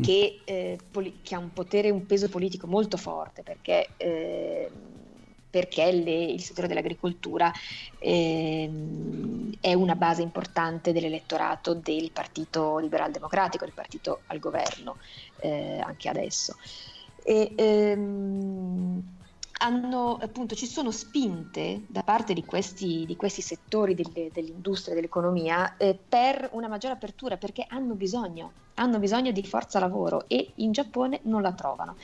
[0.00, 4.70] che, eh, poli- che, ha un potere, un peso politico molto forte perché eh,
[5.52, 7.52] perché le, il settore dell'agricoltura
[7.98, 8.70] eh,
[9.60, 14.96] è una base importante dell'elettorato del Partito Liberal Democratico, del partito al governo,
[15.40, 16.56] eh, anche adesso.
[17.22, 19.02] E, ehm,
[19.58, 25.76] hanno, appunto, ci sono spinte da parte di questi, di questi settori delle, dell'industria dell'economia
[25.76, 30.72] eh, per una maggiore apertura perché hanno bisogno, hanno bisogno di forza lavoro e in
[30.72, 31.96] Giappone non la trovano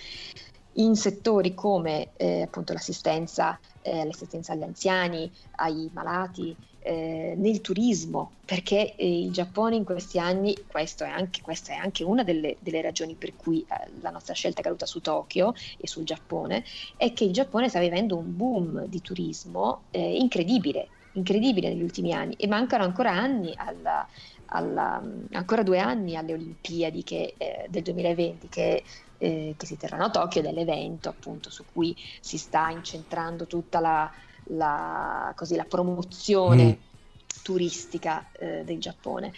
[0.74, 8.37] in settori come eh, appunto l'assistenza, eh, l'assistenza, agli anziani, ai malati, eh, nel turismo,
[8.44, 12.81] perché eh, il Giappone in questi anni, è anche, questa è anche una delle, delle
[12.81, 16.64] ragioni per cui eh, la nostra scelta è caduta su Tokyo e sul Giappone,
[16.96, 22.12] è che il Giappone sta vivendo un boom di turismo eh, incredibile incredibile negli ultimi
[22.12, 24.07] anni e mancano ancora anni alla,
[24.46, 25.02] alla,
[25.33, 28.85] ancora due anni alle Olimpiadi che, eh, del 2020 che,
[29.18, 34.11] eh, che, si terranno a Tokyo, dell'evento appunto su cui si sta incentrando tutta la,
[34.44, 37.42] la, così, la promozione mm.
[37.42, 39.33] turistica eh, del Giappone.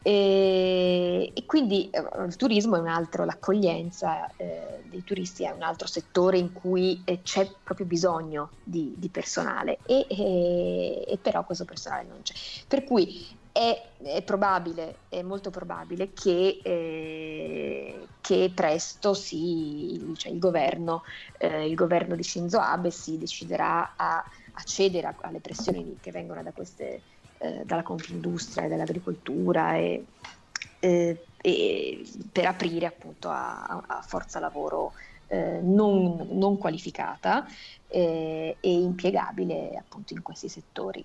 [0.00, 5.62] E, e, quindi eh, il turismo è un altro, l'accoglienza eh, dei turisti è un
[5.62, 11.44] altro settore in cui eh, c'è proprio bisogno di, di personale e, e, e, però
[11.44, 12.32] questo personale non c'è.
[12.66, 13.26] Per cui
[13.58, 21.02] è, è probabile, è molto probabile che, eh, che presto si, cioè il, governo,
[21.38, 26.40] eh, il governo di Shinzo Abe si deciderà a, a cedere alle pressioni che vengono
[26.44, 27.02] da queste
[27.38, 30.04] eh, dalla Confindustria e dall'agricoltura e,
[30.78, 34.92] eh, e per aprire appunto a, a forza lavoro
[35.26, 37.44] eh, non, non, qualificata
[37.88, 41.04] eh, e impiegabile appunto in questi settori.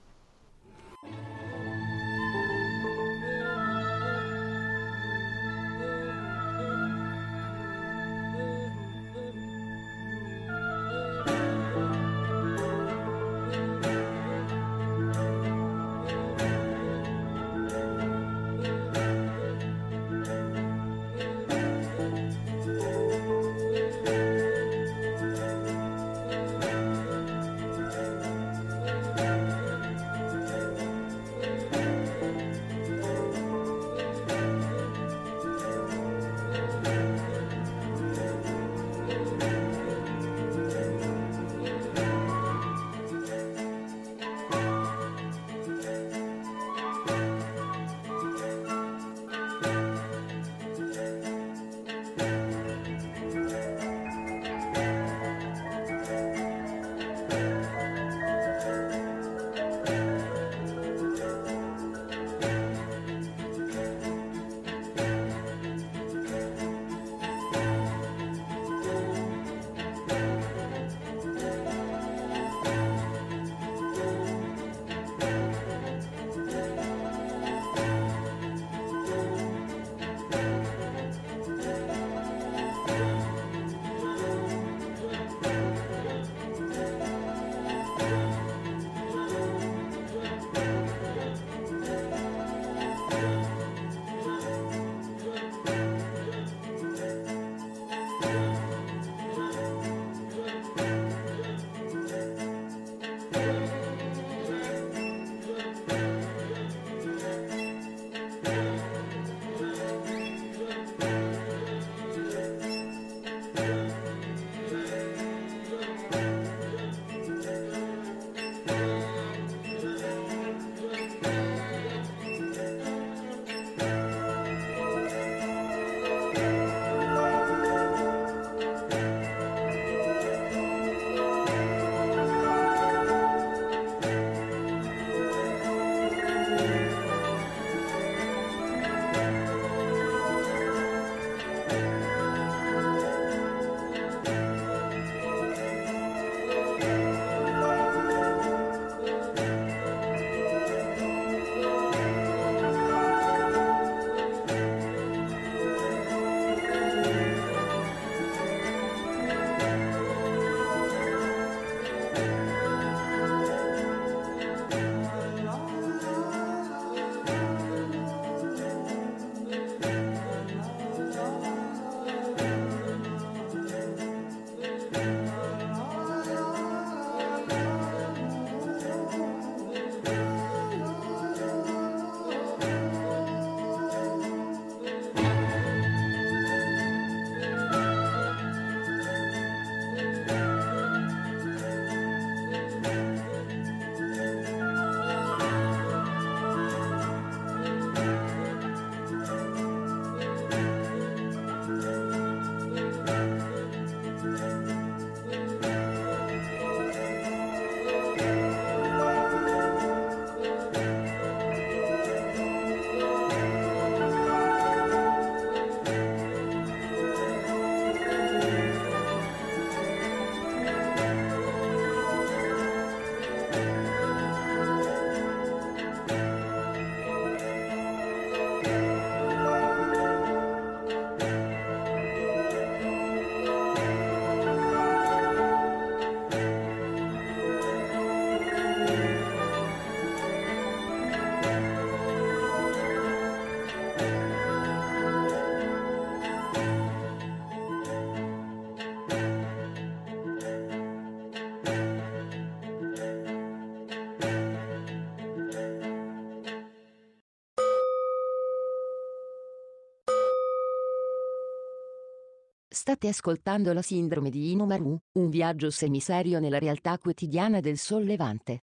[262.85, 268.63] State ascoltando la sindrome di Inomaru, un viaggio semiserio nella realtà quotidiana del sollevante.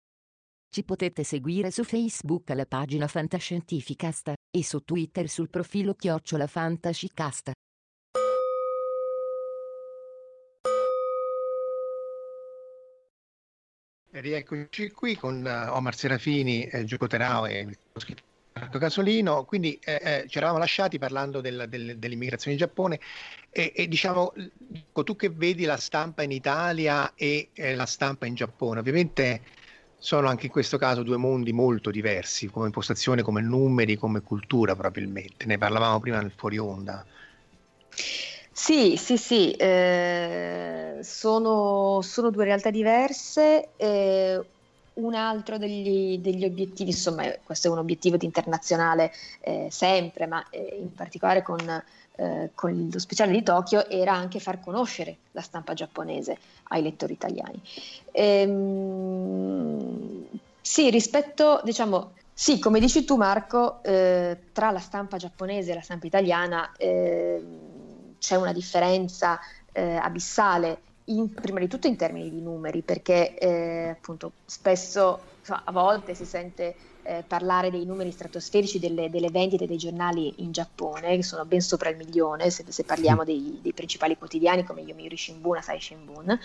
[0.70, 7.54] Ci potete seguire su Facebook alla pagina Fantascientificast e su Twitter sul profilo Chiocciola Fantascicast.
[14.12, 17.78] Rieccoci qui con uh, Omar Serafini, eh, Gioco Terao e il
[18.54, 23.00] scritto Casolino, quindi eh, eh, ci eravamo lasciati parlando del, del, dell'immigrazione in Giappone
[23.50, 24.34] e, e diciamo,
[25.04, 29.42] tu che vedi la stampa in Italia e eh, la stampa in Giappone, ovviamente
[29.98, 34.74] sono anche in questo caso due mondi molto diversi, come impostazione, come numeri, come cultura
[34.74, 37.06] probabilmente, ne parlavamo prima nel fuori onda.
[38.56, 43.72] Sì, sì, sì, eh, sono, sono, due realtà diverse.
[43.78, 44.46] Eh,
[44.96, 50.46] un altro degli, degli, obiettivi, insomma, questo è un obiettivo di internazionale eh, sempre, ma
[50.50, 51.60] eh, in particolare con,
[52.16, 56.38] eh, con, lo speciale di Tokyo, era anche far conoscere la stampa giapponese
[56.70, 57.60] ai lettori italiani.
[58.12, 59.54] Ehm,
[60.62, 65.82] sì, rispetto, diciamo, sì, come dici tu Marco, eh, tra la stampa giapponese e la
[65.82, 69.40] stampa italiana ehm, c'è una differenza
[69.72, 75.62] eh, abissale in, prima di tutto in termini di numeri, perché eh, appunto spesso insomma,
[75.66, 80.52] a volte si sente eh, parlare dei numeri stratosferici delle, delle, vendite dei giornali in
[80.52, 84.82] Giappone, che sono ben sopra il milione, se, se parliamo dei, dei, principali quotidiani come
[84.82, 86.40] Yomiuri Shimbun, Asai Shimbun,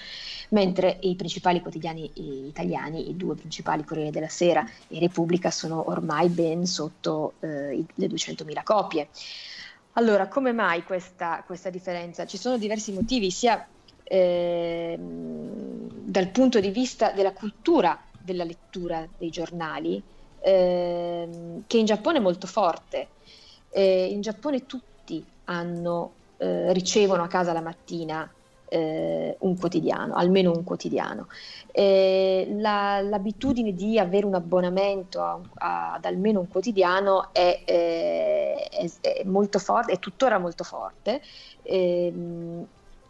[0.51, 2.11] mentre i principali quotidiani
[2.49, 8.07] italiani, i due principali Corriere della Sera e Repubblica, sono ormai ben sotto eh, le
[8.07, 9.09] 200.000 copie.
[9.93, 12.27] Allora, come mai questa, questa differenza?
[12.27, 13.67] Ci sono diversi motivi, sia
[14.09, 20.03] eh, dal punto di vista della cultura della lettura dei giornali,
[20.41, 21.29] eh,
[21.67, 23.09] che in Giappone è molto forte.
[23.71, 28.31] Eh, in Giappone tutti hanno, eh, ricevono a casa la mattina
[28.69, 31.29] eh, un quotidiano, almeno un quotidiano.
[31.73, 38.69] Eh, la, l'abitudine di avere un abbonamento a, a, ad almeno un quotidiano è, è,
[39.01, 41.23] è, molto forte, è tuttora molto forte.
[41.63, 42.13] Eh,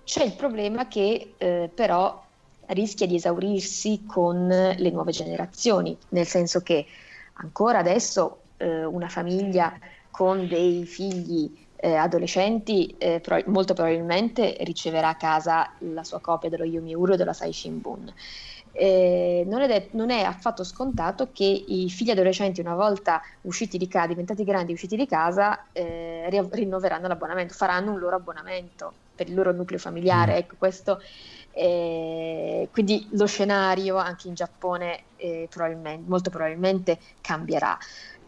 [0.08, 2.26] c'è il problema che eh, però
[2.68, 6.86] rischia di esaurirsi con le nuove generazioni, nel senso che
[7.34, 9.78] ancora adesso eh, una famiglia
[10.10, 16.48] con dei figli eh, adolescenti eh, pro- molto probabilmente riceverà a casa la sua copia
[16.48, 18.10] dello Yomiuri o della Sai Shimbun.
[18.72, 23.86] Eh, non, è non, è affatto scontato che i figli adolescenti, una volta usciti di
[23.88, 29.28] casa, diventati grandi, usciti di casa, eh, ri- rinnoveranno l'abbonamento, faranno un loro abbonamento per
[29.28, 30.34] il loro nucleo familiare.
[30.34, 30.36] Mm.
[30.36, 31.02] Ecco, questo,
[31.50, 37.76] eh, quindi lo scenario anche in Giappone eh, probabilmente, molto probabilmente cambierà.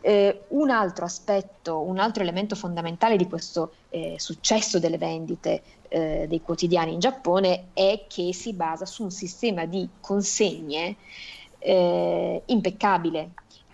[0.01, 6.26] Eh, un altro aspetto, un altro elemento fondamentale di questo eh, successo delle vendite eh,
[6.26, 10.97] dei quotidiani in Giappone è che si basa su un sistema di consegne
[11.59, 13.30] eh, impeccabile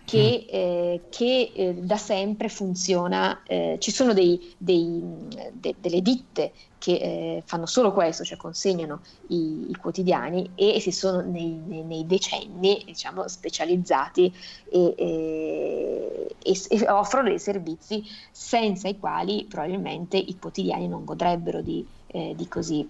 [0.07, 0.49] che, mm.
[0.49, 3.43] eh, che eh, da sempre funziona.
[3.45, 5.03] Eh, ci sono dei, dei,
[5.51, 10.91] de, delle ditte che eh, fanno solo questo, cioè consegnano i, i quotidiani e si
[10.93, 14.33] sono nei, nei, nei decenni diciamo, specializzati
[14.69, 18.01] e, e, e, offrono dei servizi
[18.31, 22.87] senza i quali probabilmente i quotidiani non godrebbero di, eh, di così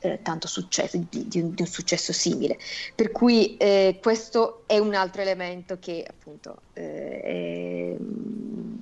[0.00, 2.58] eh, tanto successo, di, di, un, di, un, successo simile.
[2.94, 7.96] Per cui eh, questo è un altro elemento che appunto eh, è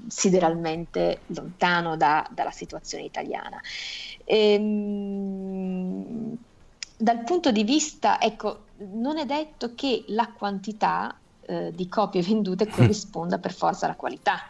[0.09, 3.61] sideralmente lontano da, dalla situazione italiana.
[4.25, 5.95] Ehm,
[6.97, 12.67] dal punto di vista, ecco, non è detto che la quantità eh, di copie vendute
[12.71, 14.41] corrisponda per forza alla qualità,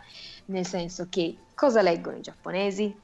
[0.46, 2.94] nel senso che cosa leggono i giapponesi?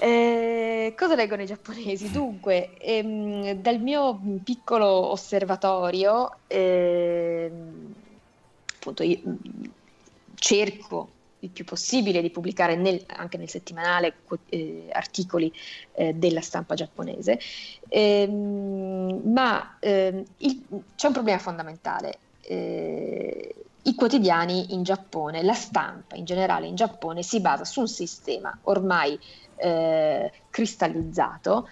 [0.00, 2.10] Eh, cosa leggono i giapponesi?
[2.10, 7.94] Dunque, ehm, dal mio piccolo osservatorio, ehm,
[8.76, 9.18] appunto, io
[10.34, 11.08] cerco
[11.40, 14.14] il più possibile di pubblicare nel, anche nel settimanale
[14.50, 15.52] eh, articoli
[15.92, 17.38] eh, della stampa giapponese,
[17.88, 20.66] ehm, ma ehm, il,
[20.96, 22.18] c'è un problema fondamentale.
[22.42, 27.88] Eh, I quotidiani in Giappone, la stampa in generale in Giappone si basa su un
[27.88, 29.18] sistema ormai
[29.60, 31.68] eh, cristallizzato,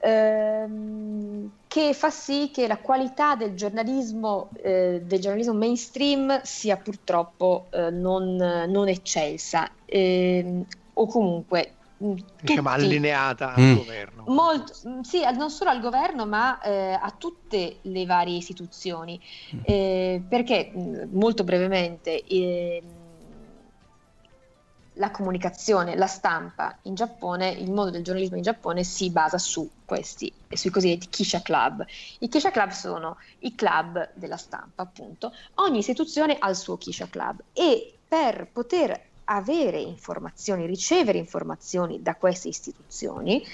[0.00, 7.66] ehm, che fa sì che la qualità del giornalismo, eh, del giornalismo mainstream sia purtroppo
[7.70, 10.64] eh, non, non, eccelsa ehm,
[10.94, 11.74] o comunque
[12.40, 13.74] diciamo allineata al mm.
[13.74, 14.24] governo.
[14.28, 19.20] Molto, mm, sì, non solo al governo, ma eh, a tutte le varie istituzioni.
[19.54, 19.58] Mm.
[19.62, 20.70] Eh, perché
[21.10, 22.82] molto brevemente eh,
[24.98, 29.68] la comunicazione, la stampa in Giappone, il mondo del giornalismo in Giappone si basa su
[29.84, 31.84] questi, sui cosiddetti Kisha Club.
[32.18, 35.32] I Kisha Club sono i club della stampa, appunto.
[35.54, 42.14] Ogni istituzione ha il suo Kisha Club e per poter avere informazioni, ricevere informazioni da
[42.14, 43.44] queste istituzioni,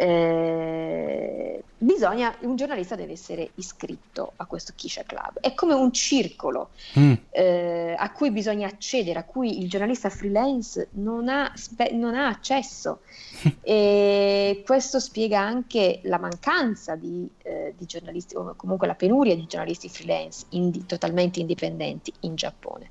[0.00, 5.40] eh, bisogna, un giornalista deve essere iscritto a questo Kisha Club.
[5.40, 7.12] È come un circolo mm.
[7.28, 12.28] eh, a cui bisogna accedere, a cui il giornalista freelance non ha, spe- non ha
[12.28, 13.00] accesso.
[13.60, 19.44] e questo spiega anche la mancanza di, eh, di, giornalisti, o comunque la penuria di
[19.46, 22.88] giornalisti freelance indi- totalmente indipendenti in Giappone.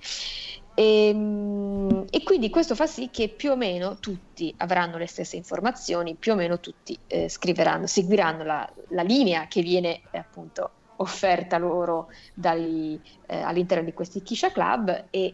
[0.80, 5.36] E, ehm, e, quindi questo fa sì che più o meno tutti avranno le stesse
[5.36, 10.72] informazioni, più o meno tutti eh, scriveranno, seguiranno la, la, linea che viene eh, appunto
[10.98, 15.34] offerta loro dai, eh, all'interno di questi Kisha Club e,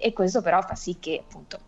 [0.00, 1.58] e, questo però fa sì che appunto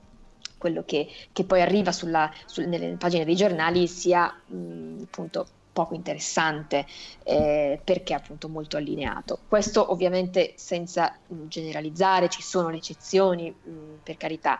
[0.56, 5.46] quello che, che poi arriva sulla, sul, nelle pagine dei giornali sia mh, appunto
[5.80, 6.84] poco interessante
[7.24, 9.38] eh, perché appunto molto allineato.
[9.48, 14.58] Questo ovviamente senza mh, mm, generalizzare, ci sono le eccezioni mh, mm, per carità,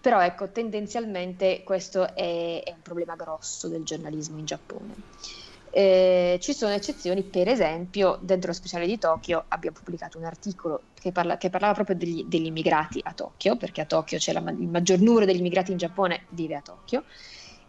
[0.00, 4.94] però ecco tendenzialmente questo è, è, un problema grosso del giornalismo in Giappone.
[5.70, 10.82] Eh, ci sono eccezioni, per esempio, dentro lo speciale di Tokyo abbiamo pubblicato un articolo
[10.94, 14.38] che, parla, che parlava proprio degli, degli, immigrati a Tokyo, perché a Tokyo c'è la,
[14.50, 17.02] il maggior numero degli immigrati in Giappone vive a Tokyo,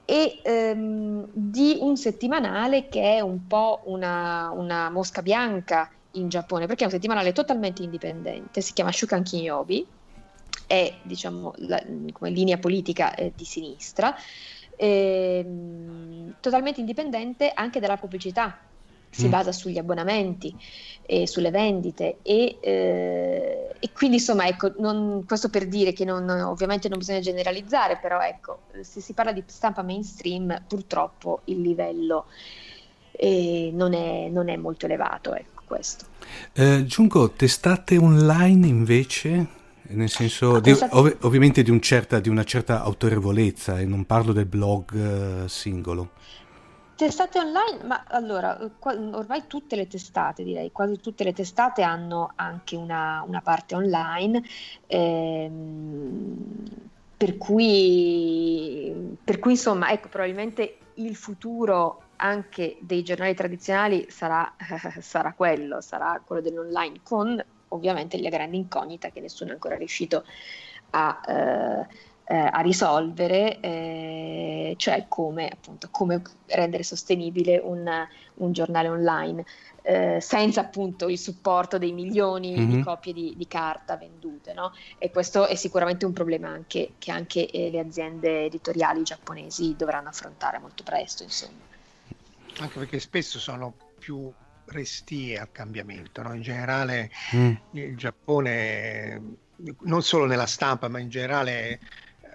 [0.06, 6.68] e ehm, di un settimanale che è un po' una, una, mosca bianca in Giappone,
[6.68, 9.86] perché è un settimanale totalmente indipendente, si chiama Shukan Kinyobi,
[10.68, 11.82] è diciamo la,
[12.12, 14.16] come linea politica eh, di sinistra,
[14.78, 18.58] ehm, totalmente indipendente anche dalla pubblicità,
[19.16, 19.30] si mm.
[19.30, 20.54] basa sugli abbonamenti
[21.06, 26.28] e sulle vendite e, eh, e quindi insomma ecco non, questo per dire che non,
[26.30, 32.26] ovviamente non bisogna generalizzare però ecco se si parla di stampa mainstream purtroppo il livello
[33.12, 36.06] eh, non, è, non, è, molto elevato ecco questo.
[36.54, 39.48] Eh, Giungo testate online invece?
[39.88, 44.34] Nel senso di, ov- ovviamente di, un certa, di, una certa autorevolezza e non parlo
[44.34, 46.10] del blog uh, singolo
[46.96, 52.78] Testate online, ma allora, ormai tutte le testate, direi, quasi tutte le testate hanno anche
[52.78, 54.42] una, una parte online,
[54.88, 56.38] ehm,
[57.18, 64.56] per, cui, per cui insomma, ecco, probabilmente il futuro anche dei giornali tradizionali sarà,
[65.02, 70.24] sarà quello, sarà quello dell'online, con ovviamente la grande incognita che nessuno è ancora riuscito
[70.92, 71.22] a...
[71.28, 77.88] Eh, eh, a risolvere, eh, cioè come, appunto, come, rendere sostenibile un,
[78.36, 79.46] un giornale online
[79.84, 82.70] eh, senza appunto il supporto dei milioni mm-hmm.
[82.70, 82.84] di mhm.
[82.84, 84.54] copie di, di carta vendute.
[84.54, 84.74] No?
[84.98, 90.10] E questo è sicuramente un problema anche, che anche eh, le aziende editoriali giapponesi dovranno
[90.10, 91.22] affrontare molto presto.
[91.22, 91.60] Insomma.
[92.58, 94.32] Anche perché spesso sono più
[94.66, 96.24] restie al cambiamento.
[96.24, 96.34] No?
[96.34, 97.54] In generale mm.
[97.72, 99.22] il Giappone
[99.82, 101.80] non solo nella stampa, ma in generale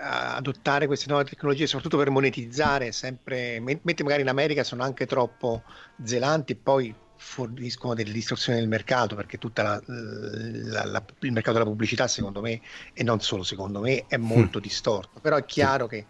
[0.01, 5.63] adottare queste nuove tecnologie, soprattutto per monetizzare, sempre, mentre magari in America sono anche troppo
[6.03, 12.41] zelanti e poi forniscono delle distorsioni del mercato perché tutto il mercato della pubblicità secondo
[12.41, 12.63] me
[12.95, 14.63] e non solo secondo me è molto mm.
[14.63, 16.07] distorto però è chiaro che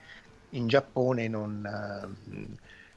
[0.50, 1.68] in Giappone non,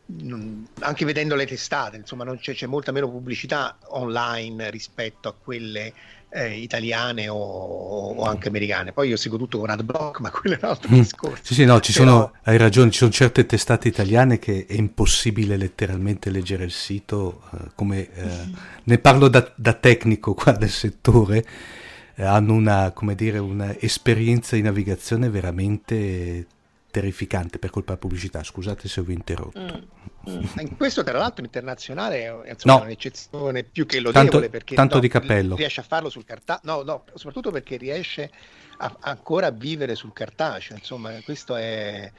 [0.06, 5.92] non, anche vedendo le testate insomma c'è, c'è, molta meno pubblicità online rispetto a quelle
[6.34, 8.92] eh, italiane o, o, anche americane.
[8.92, 11.00] Poi io seguo tutto con AdBlock, ma quello è un altro mm.
[11.00, 11.44] discorso.
[11.44, 12.06] Sì, sì, no, ci Però...
[12.06, 17.44] sono, hai ragione, ci sono certe testate italiane che è impossibile letteralmente leggere il sito,
[17.54, 18.50] eh, come eh,
[18.84, 21.46] ne parlo da, da, tecnico qua del settore,
[22.16, 26.48] eh, hanno una, come dire, un'esperienza di navigazione veramente
[26.94, 28.44] terrificante per colpa della pubblicità.
[28.44, 29.60] Scusate se vi ho interrotto.
[29.60, 30.44] Mm, mm.
[30.60, 32.84] In questo, tra l'altro, internazionale è insomma, no.
[32.84, 35.56] un'eccezione più che lodevole tanto, perché tanto no, di cappello.
[35.56, 36.72] riesce a farlo sul cartaceo.
[36.72, 38.30] No, no, soprattutto perché riesce
[38.78, 40.78] a, ancora a vivere sul cartaceo.
[40.78, 42.12] Insomma, questo è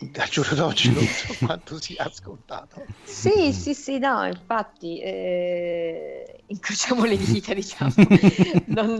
[0.00, 2.84] da giorno d'oggi non so quanto sia scontato.
[3.04, 7.94] Sì, sì, sì, no, infatti eh, incrociamo le dita, diciamo.
[8.66, 8.98] non,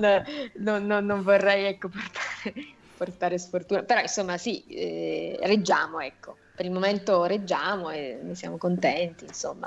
[0.58, 6.66] non, non, non vorrei ecco, portare portare sfortuna, però insomma sì, eh, reggiamo, ecco, per
[6.66, 9.66] il momento reggiamo e ne siamo contenti, insomma.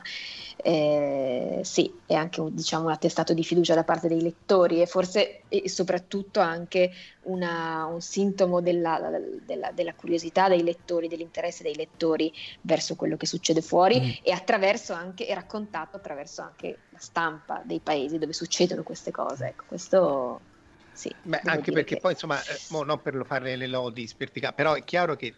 [0.55, 4.85] Eh, sì, è anche un, diciamo, un attestato di fiducia da parte dei lettori e
[4.85, 6.91] forse e soprattutto anche
[7.23, 9.01] una, un sintomo della,
[9.43, 12.31] della, della, curiosità dei lettori, dell'interesse dei lettori
[12.61, 14.09] verso quello che succede fuori mm.
[14.21, 19.47] e attraverso anche, è raccontato attraverso anche la stampa dei paesi dove succedono queste cose.
[19.47, 20.51] Ecco, questo
[20.93, 21.13] sì.
[21.21, 22.01] Beh, anche perché che...
[22.01, 25.33] poi, insomma, eh, non per fare le lodi sperticate, però è chiaro che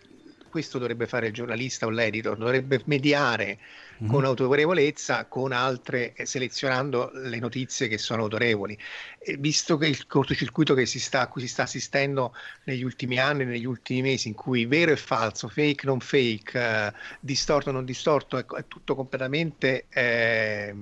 [0.55, 3.59] questo dovrebbe fare il giornalista o l'editor, dovrebbe mediare
[4.01, 4.09] mm-hmm.
[4.09, 8.77] con autorevolezza con altre, eh, selezionando le notizie che sono autorevoli.
[9.19, 12.33] E visto che il cortocircuito che si sta, a cui si sta assistendo
[12.63, 16.93] negli ultimi anni, negli ultimi mesi, in cui vero e falso, fake non fake, eh,
[17.19, 20.73] distorto non distorto, è, è tutto completamente eh,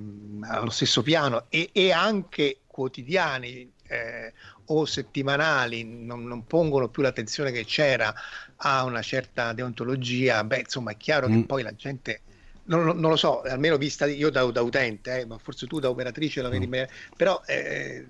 [0.42, 4.34] allo stesso piano e, e anche quotidiani eh,
[4.66, 8.14] o settimanali non, non, pongono più l'attenzione che c'era
[8.58, 11.34] a una certa deontologia, beh, insomma, è chiaro mm.
[11.34, 12.22] che poi la gente.
[12.66, 15.90] Non, non, lo so, almeno vista io da, da utente, eh, ma forse tu da
[15.90, 16.70] operatrice la vedi mm.
[16.70, 16.88] meglio,
[17.18, 18.06] però eh,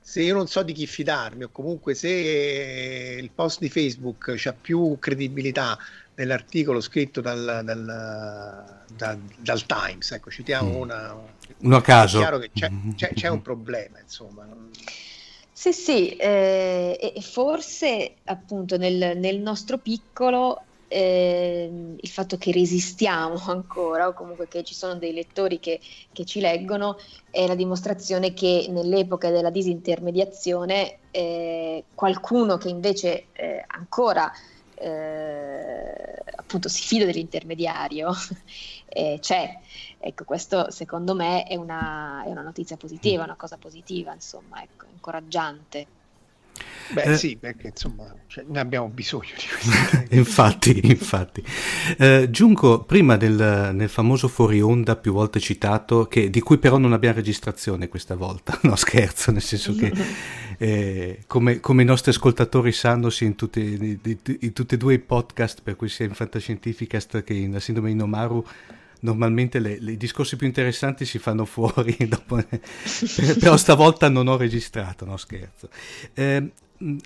[0.00, 4.54] se io non so di chi fidarmi o comunque se il post di Facebook ha
[4.54, 5.78] più credibilità
[6.14, 10.80] dell'articolo scritto dal, dal, dal, dal Times, ecco, citiamo mm.
[10.80, 11.14] una,
[11.58, 12.18] uno a caso.
[12.18, 14.46] È chiaro che c'è, c'è, c'è un problema, insomma.
[15.62, 23.36] Sì, sì, eh, e forse appunto nel, nel nostro piccolo eh, il fatto che resistiamo
[23.46, 26.96] ancora o comunque che ci sono dei lettori che, che ci leggono
[27.30, 34.32] è la dimostrazione che nell'epoca della disintermediazione eh, qualcuno che invece eh, ancora
[34.74, 38.10] eh, appunto si fida dell'intermediario
[38.88, 39.48] eh, c'è.
[40.04, 44.86] Ecco, questo secondo me è una, è una notizia positiva, una cosa positiva, insomma, ecco,
[44.92, 45.86] incoraggiante.
[46.92, 50.14] Beh, eh, sì, perché insomma cioè, ne abbiamo bisogno di questo.
[50.16, 51.44] infatti, infatti.
[51.96, 56.78] Eh, Giunco, prima del, nel famoso fuori onda più volte citato, che, di cui però
[56.78, 59.92] non abbiamo registrazione questa volta, no scherzo, nel senso che
[60.58, 64.00] eh, come, come, i nostri ascoltatori sanno, sia in, tutti,
[64.40, 67.90] in tutti e due i podcast, per cui sia in Fantascientificast che in La Sindrome
[67.90, 68.44] di Nomaru,
[69.02, 72.42] normalmente le, le, i discorsi più interessanti si fanno fuori, dopo,
[73.38, 75.68] però stavolta non ho registrato, no scherzo.
[76.14, 76.52] Eh,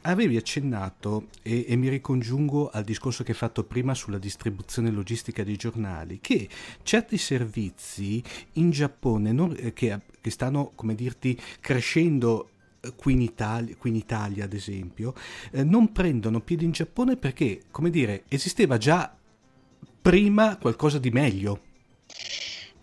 [0.03, 5.45] avevi accennato, e, e, mi ricongiungo al discorso che hai fatto prima sulla distribuzione logistica
[5.45, 6.49] dei giornali, che
[6.83, 8.23] certi servizi
[8.55, 13.91] in Giappone non, eh, che, che stanno, come dirti, crescendo eh, Qui in, Italia, qui
[13.91, 15.15] in, Italia, ad esempio,
[15.51, 19.15] eh, non prendono piede in Giappone perché, come dire, esisteva già
[20.01, 21.66] prima qualcosa di meglio.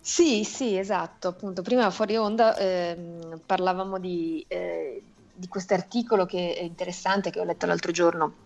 [0.00, 1.28] Sì, sì, esatto.
[1.28, 7.40] Appunto, prima fuori onda ehm, parlavamo di, eh, di questo articolo che è interessante che
[7.40, 8.38] ho letto l'altro giorno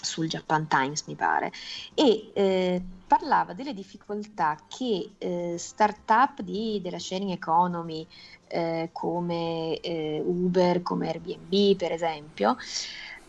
[0.00, 1.50] sul Japan Times, mi pare,
[1.94, 8.06] e eh, parlava delle difficoltà che eh, start-up di, della sharing economy
[8.48, 12.56] eh, come eh, Uber, come Airbnb, per esempio,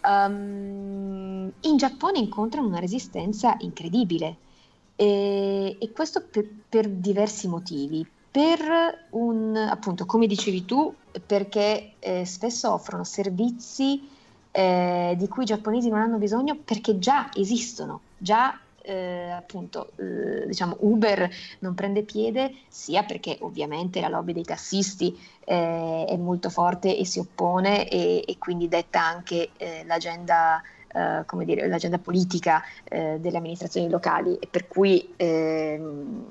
[0.01, 4.39] um, in Giappone incontrano una resistenza incredibile
[4.95, 8.05] e, e questo per, per, diversi motivi.
[8.31, 10.93] Per un, appunto, come dicevi tu,
[11.25, 14.09] perché eh, spesso offrono servizi
[14.51, 20.45] eh, di cui i giapponesi non hanno bisogno perché già esistono, già eh, appunto eh,
[20.47, 21.29] diciamo Uber
[21.59, 27.05] non prende piede sia perché ovviamente la lobby dei tassisti eh, è molto forte e
[27.05, 30.61] si oppone e, e quindi detta anche eh, l'agenda
[31.25, 36.25] come dire, l'agenda politica eh, delle amministrazioni locali e per cui, ehm,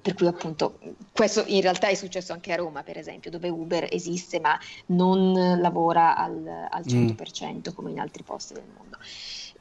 [0.00, 0.78] per cui appunto
[1.12, 5.60] questo in realtà è successo anche a Roma per esempio dove Uber esiste ma non
[5.60, 7.74] lavora al, al 100% mm.
[7.74, 8.96] come in altri posti del mondo.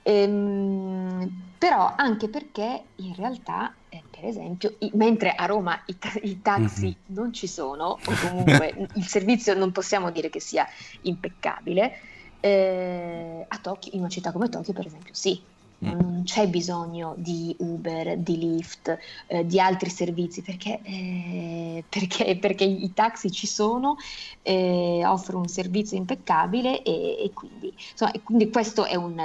[0.03, 6.19] Ehm, però anche perché in realtà, eh, per esempio, i, mentre a Roma i, ta-
[6.21, 7.17] i taxi mm-hmm.
[7.17, 10.67] non ci sono, o comunque il servizio non possiamo dire che sia
[11.01, 11.99] impeccabile,
[12.39, 15.41] eh, a Tokyo, in una città come Tokyo, per esempio, sì,
[15.83, 15.89] mm.
[15.89, 22.63] non c'è bisogno di Uber, di Lyft, eh, di altri servizi perché, eh, perché, perché,
[22.63, 23.97] i taxi ci sono,
[24.41, 29.17] eh, offrono un servizio impeccabile e, e, quindi, insomma, e quindi, questo è, un,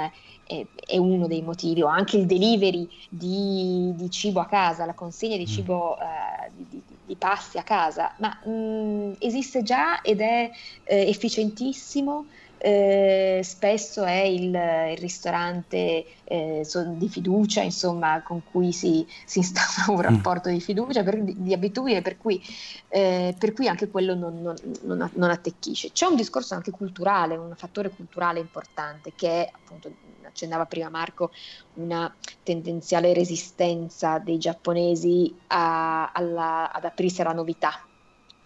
[0.45, 4.93] è, è, uno dei motivi, o anche il delivery di, di cibo a casa, la
[4.93, 5.53] consegna di mm.
[5.53, 10.49] cibo eh, di, di, di, pasti a casa, ma mh, mm, esiste già ed è
[10.83, 12.25] eh, efficientissimo
[12.57, 20.07] eh, spesso è il, il ristorante eh, di fiducia, insomma, con cui si, si instaura
[20.07, 20.17] un mm.
[20.17, 22.41] rapporto di fiducia, per, di, di, abitudine, per cui,
[22.89, 25.91] eh, per cui, anche quello non, non, non, non, attecchisce.
[25.91, 29.91] C'è un discorso anche culturale, un fattore culturale importante che è, appunto,
[30.25, 31.31] accennava prima Marco,
[31.75, 37.85] una tendenziale resistenza dei giapponesi a, alla, ad aprirsi alla novità.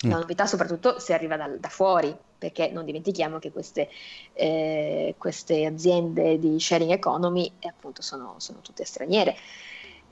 [0.04, 0.20] La mm.
[0.20, 3.90] novità soprattutto se arriva da, da fuori, perché non dimentichiamo che queste,
[4.34, 9.36] eh, queste aziende di sharing economy eh, appunto sono, sono, tutte straniere.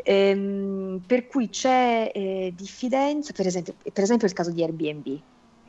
[0.04, 5.20] Ehm, per cui c'è eh, diffidenza, per esempio, per esempio il caso di Airbnb.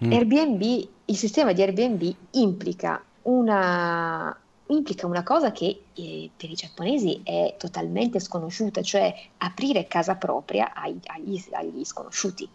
[0.05, 0.13] Mm.
[0.13, 7.21] Airbnb, il sistema di Airbnb implica una, implica una cosa che eh, per i giapponesi
[7.25, 12.49] è totalmente sconosciuta, cioè aprire casa propria ai, agli, agli, sconosciuti,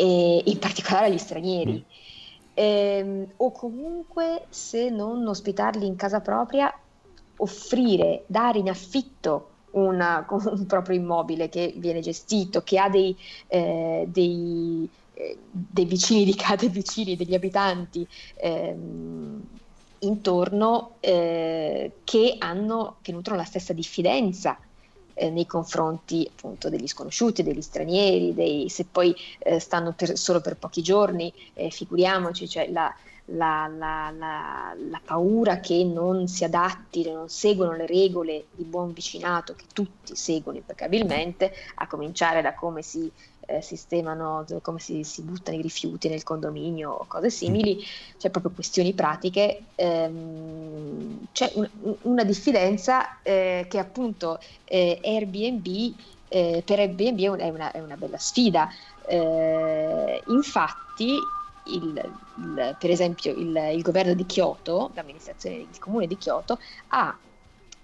[0.00, 1.72] e in particolare agli stranieri.
[1.72, 1.98] Mm.
[2.54, 6.72] Eh, o comunque se non ospitarli in casa propria,
[7.36, 13.14] offrire, dare in affitto una, un proprio immobile che viene gestito, che ha dei,
[13.48, 19.42] eh, dei, eh, dei vicini di casa, dei vicini, degli abitanti ehm,
[19.98, 24.58] intorno eh, che, hanno, che nutrono la stessa diffidenza
[25.20, 30.40] eh, nei confronti appunto degli sconosciuti, degli stranieri, dei, se poi eh, stanno per, solo
[30.40, 32.92] per pochi giorni, eh, figuriamoci, cioè la,
[33.26, 39.54] la, la, la, paura che non si adattino, non seguono le regole di buon vicinato
[39.54, 43.10] che tutti seguono impeccabilmente, a cominciare da come si
[43.50, 47.84] eh, sistemano, come si, si, buttano i rifiuti nel condominio o cose simili,
[48.16, 51.68] c'è proprio questioni pratiche, ehm, c'è un,
[52.02, 55.94] una diffidenza eh, che appunto eh, Airbnb,
[56.28, 58.68] eh, per Airbnb è una, è una bella sfida.
[59.06, 61.18] Eh, infatti
[61.66, 67.16] il, il, per esempio il, il, governo di Kyoto, l'amministrazione del comune di Kyoto, ha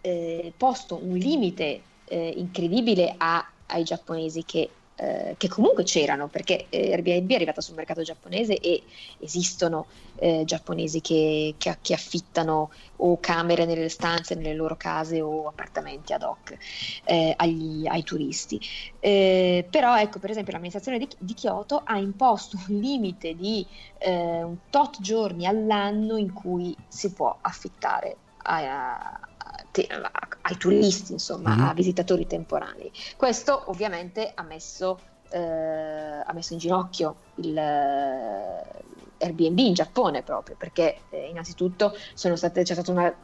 [0.01, 6.67] eh, posto un limite eh, incredibile a, ai giapponesi che eh, che comunque c'erano, perché
[6.71, 8.83] eh, Airbnb è arrivata sul mercato giapponese e
[9.19, 9.87] esistono
[10.17, 16.15] eh, giapponesi che, che, che, affittano o camere nelle stanze, nelle loro case o appartamenti
[16.15, 16.57] ad hoc
[17.05, 18.59] eh, agli, ai turisti.
[18.99, 23.67] Eh, però ecco, per esempio, l'amministrazione di, di, Kyoto ha imposto un limite di
[23.99, 29.21] eh, un tot giorni all'anno in cui si può affittare a,
[29.77, 29.87] te,
[30.41, 31.67] ai turisti, insomma, mm-hmm.
[31.67, 32.91] a visitatori temporanei.
[33.17, 34.99] Questo ovviamente ha messo,
[35.29, 37.55] eh, ha messo in ginocchio il
[39.19, 43.15] Airbnb in Giappone proprio, perché eh, innanzitutto state, c'è stata una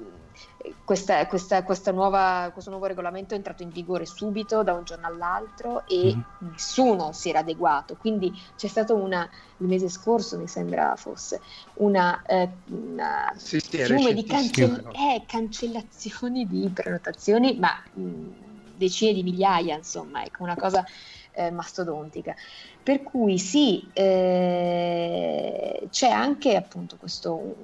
[0.85, 5.07] questa, questa, questa nuova, questo nuovo regolamento è entrato in vigore subito da un giorno
[5.07, 6.49] all'altro e mm.
[6.51, 7.97] nessuno si era adeguato.
[7.97, 9.29] Quindi c'è stato una,
[9.59, 11.41] il mese scorso, mi sembra fosse,
[11.75, 18.03] una, eh, una sì, sì, fiume di cancell- eh, cancellazioni di prenotazioni, ma mh,
[18.77, 20.85] decine di migliaia, insomma, ecco, una cosa
[21.33, 22.35] eh, mastodontica.
[22.83, 27.55] Per cui sì, eh, c'è anche appunto questo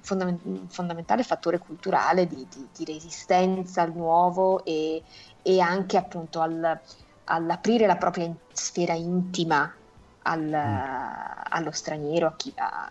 [0.00, 5.02] fondament- fondamentale fattore culturale di, di, di, resistenza al nuovo e,
[5.42, 6.80] e anche appunto al,
[7.24, 9.72] all'aprire la propria sfera intima
[10.22, 11.42] al, mm.
[11.50, 12.90] allo straniero, a chi, a,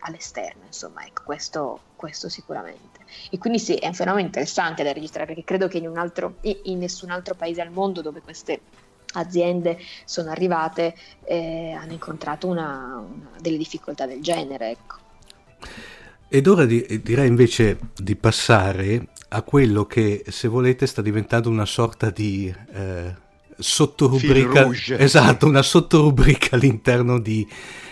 [0.00, 3.00] all'esterno, insomma, ecco, questo, questo, sicuramente.
[3.30, 6.36] E quindi sì, è un fenomeno interessante da registrare perché credo che in, un altro,
[6.42, 8.60] in nessun altro paese al mondo dove queste
[9.14, 10.94] aziende sono arrivate
[11.24, 14.70] eh, hanno incontrato una, una, delle difficoltà del genere.
[14.70, 14.96] Ecco.
[16.28, 21.66] Ed ora di, direi invece di passare a quello che, se volete, sta diventando una
[21.66, 23.14] sorta di eh,
[23.58, 24.68] sottorubrica.
[24.96, 27.46] Esatto, una sottorubrica all'interno di,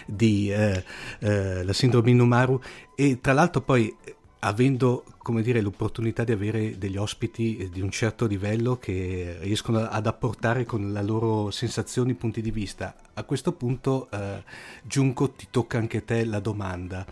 [0.06, 0.84] di eh,
[1.20, 2.60] eh, la sindrome Inumaru.
[2.94, 3.94] E tra l'altro poi
[4.41, 10.07] avendo come dire, l'opportunità di avere degli ospiti di un certo livello che riescono ad
[10.07, 12.95] apportare con le loro sensazioni, punti di vista.
[13.12, 14.43] A questo punto, eh,
[14.82, 17.05] Giunco, ti tocca anche te la domanda.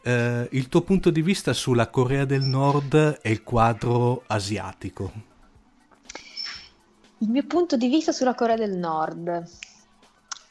[0.00, 5.12] Eh, il tuo punto di vista sulla Corea del Nord e il quadro asiatico?
[7.18, 9.44] Il mio punto di vista sulla Corea del Nord.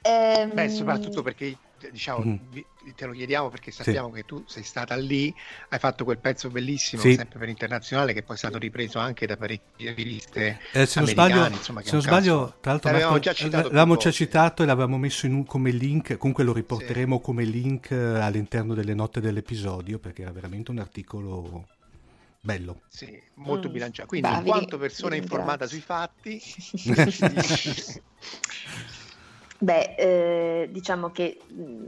[0.02, 0.54] Ehm...
[0.54, 1.58] Beh, soprattutto perché
[1.92, 2.36] diciamo, mm.
[2.96, 4.16] te lo chiediamo perché sappiamo sì.
[4.16, 5.34] che tu sei stata lì,
[5.70, 7.16] hai fatto quel pezzo bellissimo, sì.
[7.16, 11.10] sempre per internazionale, che poi è stato ripreso anche da parecchie riviste eh, se non
[11.10, 14.98] sbaglio, insomma, se non sbaglio tra l'altro l'avevamo già citato, l'avevamo già citato e l'avevamo
[14.98, 17.22] messo un, come link, comunque lo riporteremo sì.
[17.22, 21.68] come link eh, all'interno delle note dell'episodio, perché era veramente un articolo
[22.46, 22.82] bello.
[22.88, 23.72] Sì, molto mm.
[23.72, 24.08] bilanciato.
[24.08, 26.42] Quindi, Bavi, in quanto persona informata sui fatti,
[29.58, 31.40] Beh, eh, diciamo che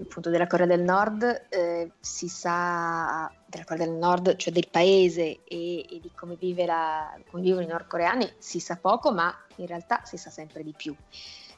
[0.01, 5.39] appunto della Corea del Nord eh, si sa, della Corea del Nord, cioè del paese
[5.43, 10.01] e, e di come, la, come, vivono i nordcoreani, si sa poco, ma in realtà
[10.05, 10.95] si sa sempre di più.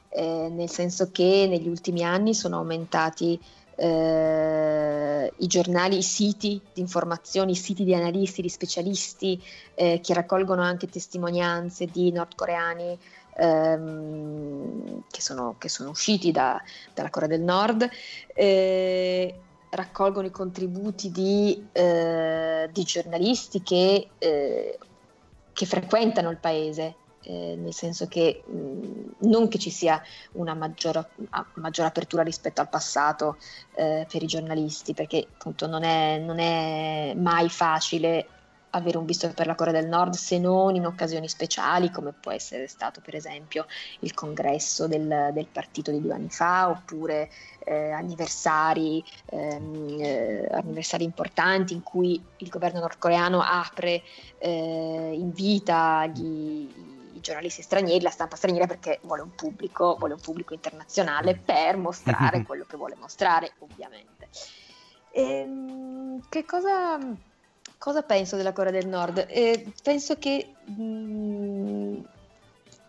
[0.08, 3.40] Eh, nel senso che negli ultimi anni sono aumentati
[3.76, 9.40] eh, i giornali, i siti di informazioni, i siti di analisti, di specialisti
[9.74, 12.98] eh, che raccolgono anche testimonianze di nordcoreani
[13.36, 16.60] ehm, che, sono, che, sono, usciti da,
[16.94, 17.88] dalla Corea del Nord,
[18.34, 19.34] eh,
[19.70, 24.78] raccolgono i contributi di, eh, di giornalisti che, eh,
[25.52, 30.02] che, frequentano il paese eh, nel senso che mh, non che ci sia
[30.32, 31.06] una maggior,
[31.54, 33.36] maggior apertura rispetto al passato
[33.74, 38.26] eh, per i giornalisti, perché appunto non è, non è mai facile
[38.70, 42.30] avere un visto per la Corea del Nord se non in occasioni speciali come può
[42.30, 43.66] essere stato per esempio
[44.00, 47.30] il congresso del, del partito di due anni fa oppure
[47.64, 54.02] eh, anniversari, ehm, eh, anniversari, importanti in cui il governo nordcoreano apre,
[54.38, 56.68] eh, invita gli,
[57.12, 61.76] i giornalisti stranieri, la stampa straniera perché vuole un pubblico, vuole un pubblico internazionale per
[61.76, 64.28] mostrare quello che vuole mostrare ovviamente.
[65.12, 66.98] Ehm, che cosa
[67.80, 69.24] Cosa penso della Corea del Nord?
[69.30, 71.96] Eh, penso che, mh, mm,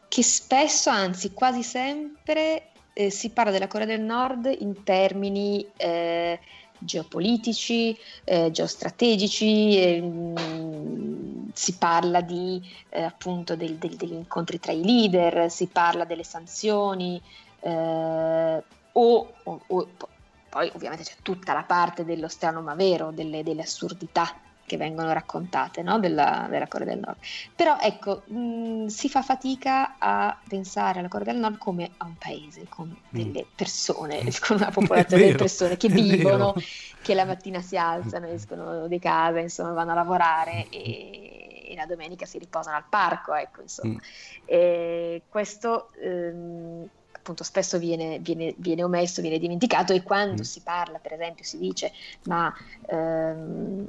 [0.10, 6.38] che, spesso, anzi quasi sempre, eh, si parla della Corea del Nord in termini eh,
[6.78, 14.74] geopolitici, eh, geostrategici, mh, mm, si parla di, eh, appunto del, del, degli incontri tra
[14.74, 17.22] i leader, si parla delle sanzioni
[17.62, 19.88] eh, o, o, o
[20.50, 24.36] poi ovviamente c'è tutta la parte dello strano ma vero, delle, delle assurdità
[24.72, 26.00] che vengono raccontate no?
[26.00, 27.18] della, della, Corea del Nord.
[27.54, 32.16] Però ecco, mh, si fa fatica a pensare alla Corea del Nord come a un
[32.18, 33.04] paese, con mm.
[33.10, 36.56] delle persone, con una popolazione di persone che vivono,
[37.02, 42.26] che la mattina si alzano, escono di casa, insomma vanno a lavorare e, la domenica
[42.26, 44.00] si riposano al parco, ecco, insomma.
[44.54, 45.18] Mm.
[45.28, 45.90] Questo...
[46.02, 46.90] Ehm,
[47.22, 50.46] appunto spesso viene, viene, viene, omesso, viene dimenticato e quando mm.
[50.46, 51.92] si parla, per esempio, si dice
[52.24, 52.52] ma
[52.88, 53.88] ehm,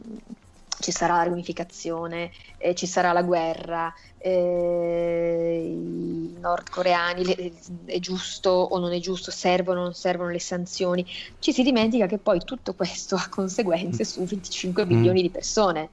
[0.82, 7.52] ci sarà la riunificazione, eh, ci sarà la guerra, eh, i nordcoreani le,
[7.86, 11.06] è giusto o non è giusto, servono o non servono le sanzioni,
[11.38, 15.22] ci si dimentica che poi tutto questo ha conseguenze su 25 milioni mm.
[15.22, 15.88] di persone.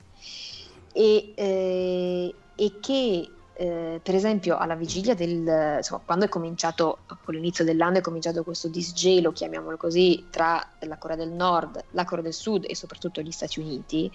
[0.91, 3.29] E, eh, e che
[3.59, 8.41] eh, per esempio alla vigilia del insomma, quando è cominciato con l'inizio dell'anno è cominciato
[8.41, 13.19] questo disgelo chiamiamolo così tra la Corea del Nord la Corea del Sud e soprattutto
[13.19, 14.09] gli Stati Uniti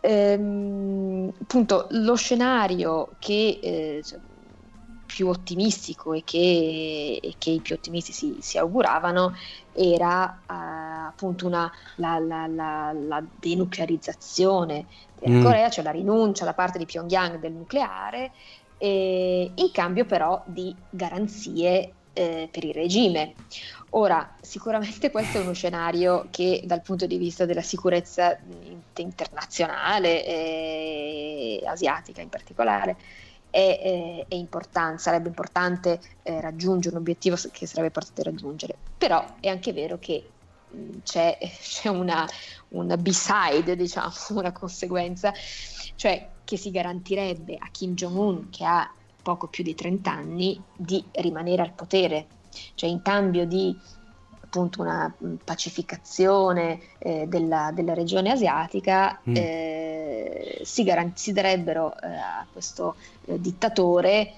[0.00, 4.18] ehm, appunto lo scenario che eh, cioè,
[5.06, 9.34] più ottimistico e che, e che, i più ottimisti si, si auguravano
[9.72, 14.86] era uh, appunto una, la, la, la, la, denuclearizzazione
[15.18, 15.42] della mm.
[15.42, 18.30] Corea, cioè la rinuncia da parte di Pyongyang del nucleare,
[18.78, 23.34] eh, in cambio però di garanzie eh, per il regime.
[23.90, 28.38] Ora, sicuramente questo è uno scenario che dal punto di vista della sicurezza
[28.96, 32.96] internazionale e asiatica in particolare
[33.50, 39.24] è, è, è importante, sarebbe importante eh, raggiungere un obiettivo che sarebbe importante raggiungere, però
[39.40, 40.28] è anche vero che
[40.70, 42.26] mh, c'è, c'è una,
[42.68, 45.32] una b-side, diciamo, una conseguenza,
[45.96, 48.90] cioè che si garantirebbe a Kim Jong-un che ha
[49.22, 52.26] poco più di 30 anni di rimanere al potere,
[52.74, 53.76] cioè in cambio di
[54.42, 55.14] appunto una
[55.44, 59.34] pacificazione eh, della, della, regione asiatica mm.
[59.36, 62.96] eh, si, garan- si, darebbero eh, a questo
[63.26, 64.34] eh, dittatore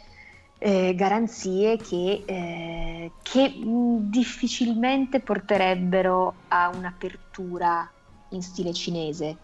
[0.59, 7.91] eh, garanzie che, eh, che difficilmente porterebbero a un'apertura
[8.29, 9.37] in stile cinese,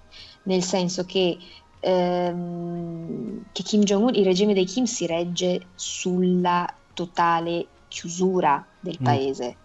[0.44, 1.38] nel senso che
[1.80, 9.04] ehm, che Kim Jong-un, il regime dei Kim si regge sulla totale chiusura del mm.
[9.04, 9.56] paese,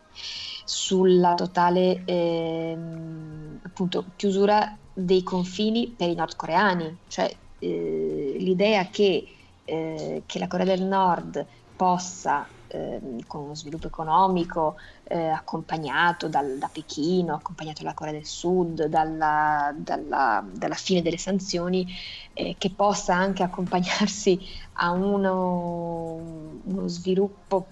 [0.63, 9.27] sulla totale ehm, appunto, chiusura dei confini per i nordcoreani, cioè eh, l'idea che,
[9.65, 11.45] eh, che la Corea del Nord
[11.83, 18.25] possa Ehm, con uno sviluppo economico eh, accompagnato dal, da Pechino, accompagnato dalla Corea del
[18.25, 21.85] Sud, dalla, dalla, dalla fine delle sanzioni,
[22.33, 24.39] eh, che possa anche accompagnarsi
[24.73, 27.67] a uno, uno sviluppo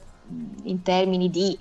[0.66, 1.58] in termini di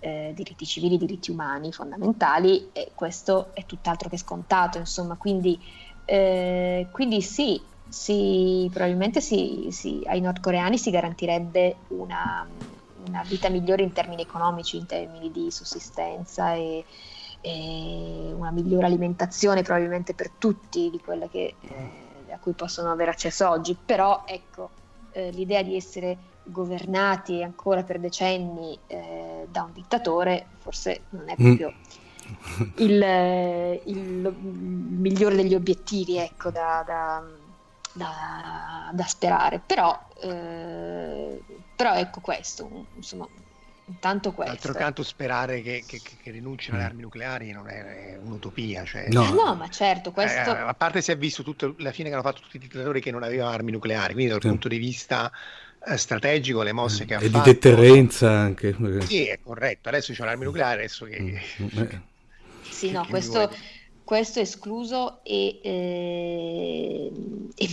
[0.00, 5.62] eh, diritti civili, diritti umani fondamentali, e questo è tutt'altro che scontato, insomma, quindi,
[6.04, 12.46] eh, quindi sì, sì, probabilmente sì, sì, ai nordcoreani si garantirebbe una,
[13.06, 16.84] una vita migliore in termini economici, in termini di sussistenza e,
[17.40, 23.10] e una migliore alimentazione probabilmente per tutti di quelle che, eh, a cui possono avere
[23.10, 23.76] accesso oggi.
[23.84, 24.70] Però ecco,
[25.12, 31.34] eh, l'idea di essere governati ancora per decenni eh, da un dittatore forse non è
[31.40, 31.44] mm.
[31.44, 32.64] proprio mm.
[32.76, 33.02] il,
[33.84, 34.34] il, il,
[34.98, 37.22] migliore degli obiettivi ecco, da, da,
[37.92, 39.60] da, da sperare.
[39.64, 41.40] Però eh,
[41.80, 43.26] però ecco questo, insomma,
[43.86, 44.52] intanto questo.
[44.52, 46.90] D'altro canto sperare che, che, che rinunciano alle mm.
[46.90, 48.84] armi nucleari non è, è un'utopia.
[48.84, 49.24] Cioè, no.
[49.24, 49.54] Eh, no.
[49.54, 50.54] ma certo, questo...
[50.54, 53.00] Eh, a parte si è visto tutto, la fine che hanno fatto tutti i dittatori
[53.00, 54.48] che non avevano armi nucleari, quindi dal sì.
[54.48, 55.32] punto di vista
[55.82, 57.44] eh, strategico le mosse che ha e fatto.
[57.44, 58.76] di deterrenza anche.
[59.00, 59.88] Sì, è corretto.
[59.88, 61.18] Adesso c'è l'arma nucleare, adesso che...
[61.62, 62.00] Mm, eh.
[62.68, 63.58] Sì, no, che questo, vuoi?
[64.10, 67.12] Questo è escluso e, eh,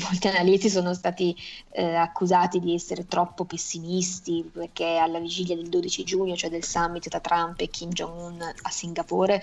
[0.04, 1.36] molti analisti sono stati
[1.72, 7.10] eh, accusati di essere troppo pessimisti perché alla vigilia del 12 giugno, cioè del summit
[7.10, 9.42] tra Trump e Kim Jong-un a Singapore,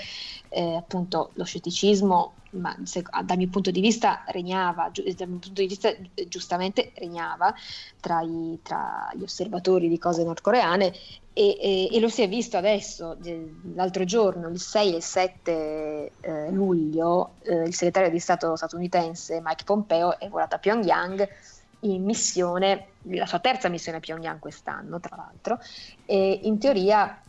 [0.50, 5.38] eh, appunto lo scetticismo, ma se- dal mio punto di vista regnava, giu- dal mio
[5.38, 7.52] punto di vista eh, giustamente regnava
[8.00, 10.92] tra, i- tra gli osservatori di cose nordcoreane
[11.32, 15.02] e, e- e lo si è visto adesso, de- l'altro giorno, il 6 e il
[15.02, 21.28] 7 eh, luglio, eh, il segretario di Stato statunitense Mike Pompeo è volato a Pyongyang
[21.80, 25.58] in missione, la sua terza missione a Pyongyang quest'anno, tra l'altro,
[26.04, 27.23] e in teoria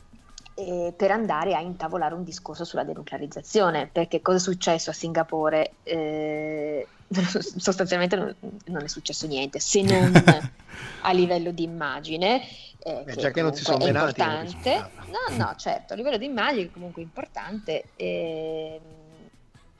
[0.55, 5.73] eh, per andare a intavolare un discorso sulla denuclearizzazione, perché cosa è successo a Singapore?
[5.83, 6.87] Eh,
[7.57, 8.35] sostanzialmente non,
[8.65, 10.13] non è successo niente, se non
[11.01, 12.41] a livello di immagine,
[12.79, 14.89] eh, Beh, che già che non si sono è menati, importante.
[15.07, 17.89] No, no, certo, a livello di immagine comunque importante.
[17.95, 18.79] ehm,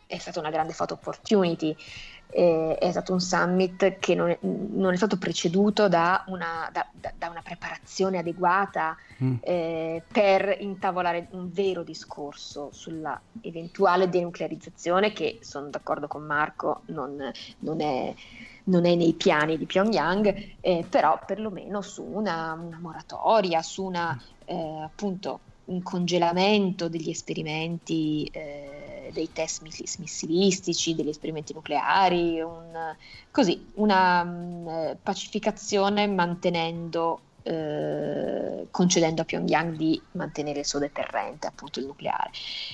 [0.08, 1.76] è stata una grande photo opportunity.
[2.28, 6.90] Eh, è stato un summit che non è, non è stato preceduto da una, da-
[7.18, 9.36] da- una preparazione adeguata Mm.
[9.40, 17.32] eh, per intavolare un vero discorso sulla eventuale denuclearizzazione che sono d'accordo con Marco non,
[17.60, 18.14] non è,
[18.66, 24.22] non è nei piani di Pyongyang eh, però perlomeno su una, una moratoria su una
[24.46, 32.96] eh, appunto un congelamento degli esperimenti eh, dei test miss- missilistici degli esperimenti nucleari un-
[33.32, 41.46] così una mm, eh, pacificazione mantenendo eh, concedendo a Pyongyang di mantenere il suo deterrente,
[41.46, 42.32] appunto il nucleare.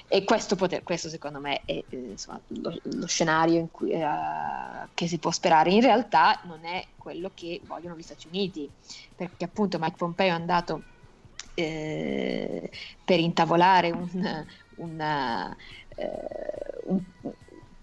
[0.08, 5.08] E questo, poter- questo secondo me è eh, insomma, lo, lo scenario cui, eh, che
[5.08, 5.72] si può sperare.
[5.72, 8.72] In realtà non è quello che vogliono gli Stati Uniti,
[9.16, 10.84] perché appunto Mike Pompeo è andato
[11.54, 12.72] eh,
[13.04, 14.46] per intavolare un,
[14.76, 15.56] una,
[15.90, 16.08] eh,
[16.84, 17.04] un-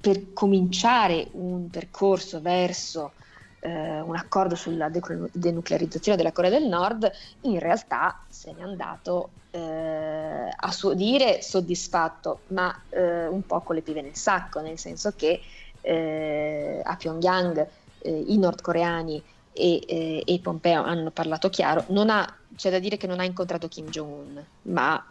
[0.01, 3.15] per cominciare un percorso verso
[3.61, 5.01] eh, un accordo sulla de-
[5.33, 7.11] denuclearizzazione della Corea del Nord,
[7.41, 9.59] in realtà se n'è andato eh,
[10.55, 15.13] a suo dire soddisfatto, ma eh, un po' con le pive nel sacco, nel senso
[15.17, 15.41] che
[15.81, 19.25] eh, a Pyongyang eh, i nordcoreani
[19.59, 23.25] e, eh, e Pompeo hanno parlato chiaro, non ha, c'è da dire che non ha
[23.25, 25.05] incontrato Kim Jong-un, ma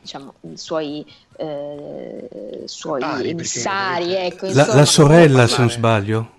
[0.00, 1.04] diciamo, i suoi,
[1.36, 6.30] eh, suoi Ah, i emissari, perché- ecco, La, insomma, la sorella, se non sbaglio.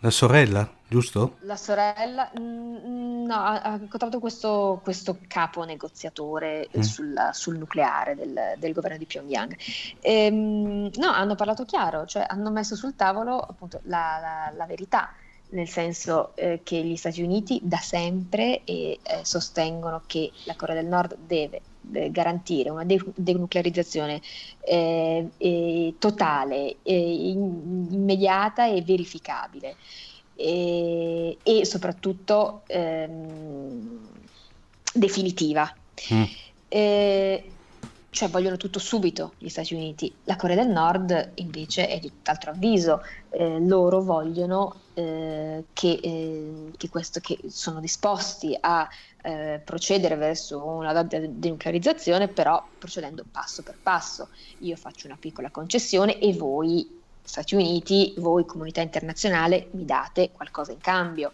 [0.00, 1.36] La sorella, giusto?
[1.42, 6.80] La sorella, mm, no, ha, ha incontrato questo, questo capo negoziatore eh, Mm.
[6.80, 9.56] sul, sul nucleare del, del governo di Pyongyang.
[10.00, 15.10] Ehm, no, hanno parlato chiaro, cioè hanno messo sul tavolo appunto la, la- la verità,
[15.52, 20.74] nel senso eh, che gli Stati Uniti da sempre eh, eh, sostengono che la Corea
[20.74, 24.20] del Nord deve eh, garantire una de- denuclearizzazione
[24.60, 29.76] eh, eh, totale, eh, in- immediata e verificabile
[30.34, 34.08] e, e soprattutto ehm,
[34.94, 35.70] definitiva.
[36.12, 36.22] Mm.
[38.14, 40.14] Cioè vogliono tutto subito gli Stati Uniti.
[40.24, 43.00] La Corea del Nord invece è di tutt'altro avviso,
[43.30, 48.86] Eh, loro vogliono eh, che, eh, che questo, che sono disposti a
[49.22, 54.28] eh, procedere verso una de- denuclearizzazione, però procedendo passo per passo.
[54.58, 60.72] Io faccio una piccola concessione e voi, Stati Uniti, voi comunità internazionale, mi date qualcosa
[60.72, 61.32] in cambio.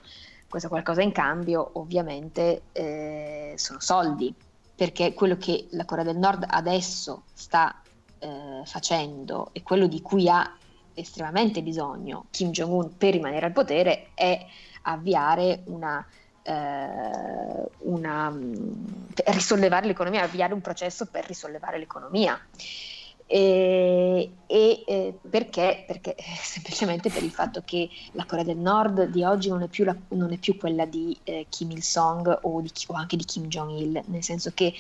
[0.49, 4.33] Questo qualcosa in cambio ovviamente eh, sono soldi,
[4.79, 7.83] perché quello che la Corea del Nord adesso sta
[8.20, 10.57] eh, facendo e quello di cui ha
[10.95, 14.47] estremamente bisogno Kim Jong-un per rimanere al potere è
[14.83, 16.07] avviare una,
[16.45, 18.39] eh, una
[19.14, 22.41] per risollevare l'economia, avviare un processo per risollevare l'economia.
[23.31, 25.85] E, e, perché?
[25.87, 29.85] Perché semplicemente per il fatto che la Corea del Nord di oggi non è più,
[29.85, 33.47] la- non è più quella di eh, Kim Il-sung o, di- o anche di Kim
[33.49, 34.72] Jong-il, nel senso che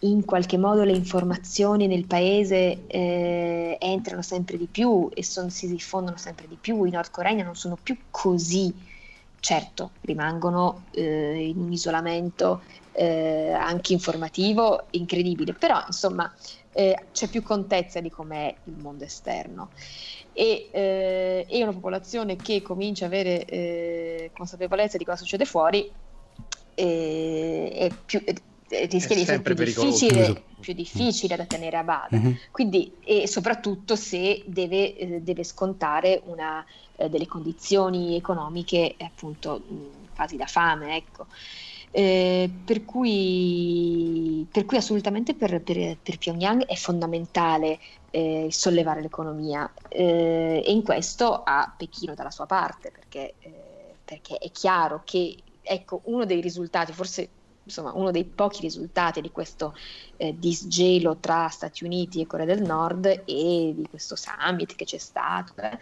[0.00, 5.66] in qualche modo le informazioni nel paese eh, entrano sempre di più e son- si
[5.68, 6.84] diffondono sempre di più.
[6.84, 8.72] I nordcoreani non sono più così,
[9.40, 12.62] certo, rimangono eh, in un isolamento
[12.92, 16.32] eh, anche informativo incredibile, però insomma
[16.74, 19.70] eh, c'è più contezza di com'è il mondo esterno.
[20.32, 25.90] E, eh, e una popolazione che comincia a avere eh, consapevolezza di cosa succede fuori
[26.74, 28.34] eh, è più, eh,
[28.66, 32.16] rischia È di essere più difficile, più difficile da tenere a bada.
[32.16, 32.38] Mhm.
[32.50, 36.64] Quindi, e soprattutto se deve, eh, deve scontare una,
[36.96, 41.26] eh, delle condizioni economiche appunto mh, quasi da fame, ecco.
[41.96, 47.78] Eh, per, cui, per, cui, assolutamente per, per, per Pyongyang è fondamentale
[48.10, 53.52] eh, sollevare l'economia eh, e in questo ha Pechino dalla sua parte perché, eh,
[54.04, 57.28] perché è chiaro che ecco, uno dei risultati, forse
[57.62, 59.76] insomma, uno dei pochi risultati di questo
[60.16, 64.98] eh, disgelo tra Stati Uniti e Corea del Nord e di questo summit che c'è
[64.98, 65.78] stato eh,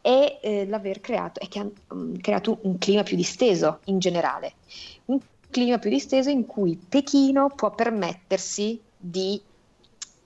[0.00, 4.54] è eh, l'aver creato, è che ha um, creato un clima più disteso in generale,
[5.06, 5.20] un
[5.52, 9.40] clima più disteso in cui Pechino può permettersi di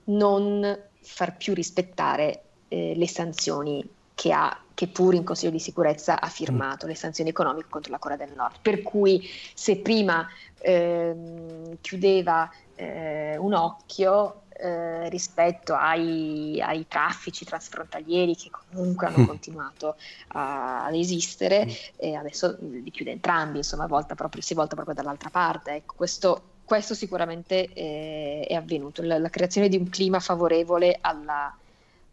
[0.05, 3.87] non far più rispettare eh, le sanzioni
[4.17, 7.97] che ha che pur in Consiglio di sicurezza ha firmato le sanzioni economiche contro la
[7.97, 8.57] Corea del Nord.
[8.61, 10.27] Per cui se prima
[10.59, 19.25] ehm, chiudeva eh, un occhio eh, rispetto ai, ai, traffici transfrontalieri che comunque hanno mm.
[19.25, 19.95] continuato
[20.29, 21.69] a, ad esistere mm.
[21.97, 25.71] e adesso li chiude entrambi, insomma volta proprio, si volta proprio dall'altra parte.
[25.71, 31.51] Ecco, questo, questo sicuramente eh, è avvenuto, la, la, creazione di un clima favorevole alla,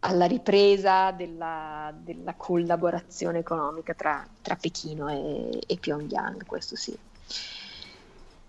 [0.05, 6.95] alla ripresa della, della collaborazione economica tra, tra Pechino e, e, Pyongyang, questo sì.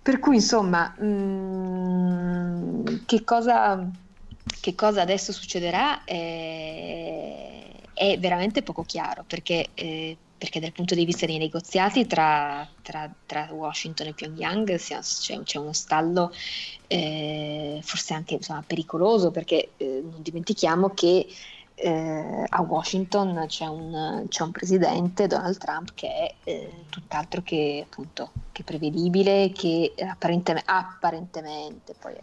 [0.03, 3.91] Per cui insomma, mh, mm, che, cosa,
[4.61, 11.05] che, cosa, adesso succederà è, è veramente poco chiaro perché, eh, perché, dal punto di
[11.05, 15.01] vista dei negoziati tra, tra, tra Washington e Pyongyang c'è,
[15.43, 16.33] c'è uno stallo
[16.87, 21.27] eh, forse anche insomma, pericoloso perché eh, non dimentichiamo che
[21.79, 27.85] eh, a Washington c'è un, c'è un, presidente, Donald Trump, che è eh, tutt'altro che,
[27.87, 32.21] appunto, che prevedibile, che apparentemente, apparentemente poi è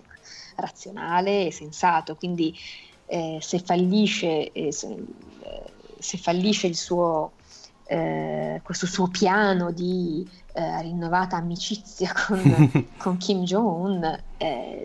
[0.55, 2.15] razionale e sensato.
[2.15, 2.57] Quindi
[3.05, 7.33] eh, se fallisce, eh, se, eh, se, fallisce il suo,
[7.93, 14.19] eh, questo suo piano di rinnovata amicizia con, con Kim Jong-un,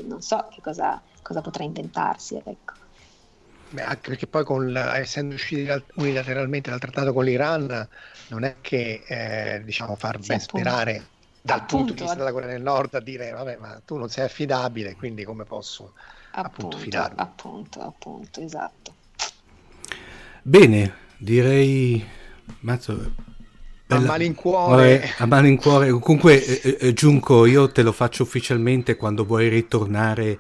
[0.07, 2.37] non so che cosa, cosa potrà inventarsi.
[2.37, 2.75] Ecco.
[3.71, 7.87] Beh, anche perché poi con, essendo usciti unilateralmente dal trattato con l'Iran
[8.29, 10.59] non è che eh, diciamo far sì, ben appunto.
[10.59, 11.07] sperare
[11.43, 14.09] dal appunto, punto di vista della Corea del Nord a dire vabbè ma tu non
[14.09, 15.93] sei affidabile quindi come posso
[16.31, 18.95] appunto, appunto fidarmi appunto appunto esatto
[20.43, 22.07] bene direi
[22.61, 23.27] Mazzo
[23.89, 24.99] a malincuore.
[24.99, 25.91] Vabbè, a malincuore.
[25.91, 30.39] Comunque, eh, eh, Giunco, io te lo faccio ufficialmente quando vuoi ritornare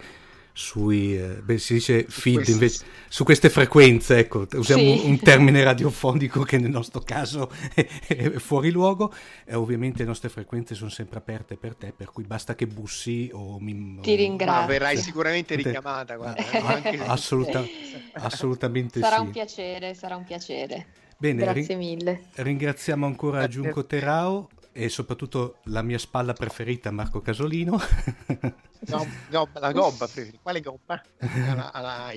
[0.52, 5.06] sui, eh, beh, si dice feed invece, su queste frequenze, ecco, usiamo sì.
[5.06, 10.28] un termine radiofonico che nel nostro caso è, è fuori luogo e ovviamente le nostre
[10.28, 14.00] frequenze sono sempre aperte per te, per cui basta che bussi o mi...
[14.02, 14.61] Ti ringrazio.
[14.61, 16.98] Ma verrai sicuramente richiamata, guarda, anche...
[17.04, 17.64] Assoluta,
[18.14, 19.22] assolutamente sarà sì.
[19.22, 20.86] un piacere, sarà un piacere.
[21.20, 22.26] Bene, Grazie mille.
[22.34, 27.78] Ringraziamo ancora Giunco Terao e soprattutto la mia spalla preferita, Marco Casolino.
[28.80, 30.38] No, no, la gobba preferita.
[30.40, 31.02] Quale gobba?
[31.18, 32.10] Alla, alla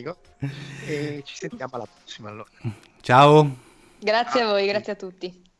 [0.85, 2.49] E ci sentiamo alla prossima allora.
[3.01, 3.57] Ciao.
[3.97, 5.50] Grazie a voi, grazie a tutti.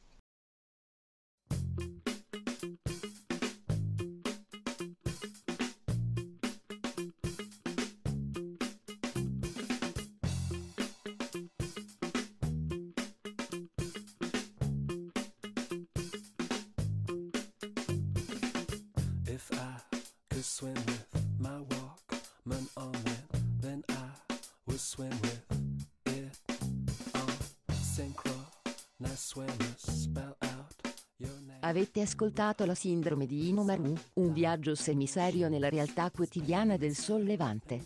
[31.82, 37.81] Avete ascoltato la sindrome di Inomaru, un viaggio semiserio nella realtà quotidiana del sollevante.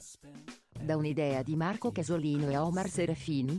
[0.77, 3.57] Da un'idea di Marco Casolino e Omar Serafini.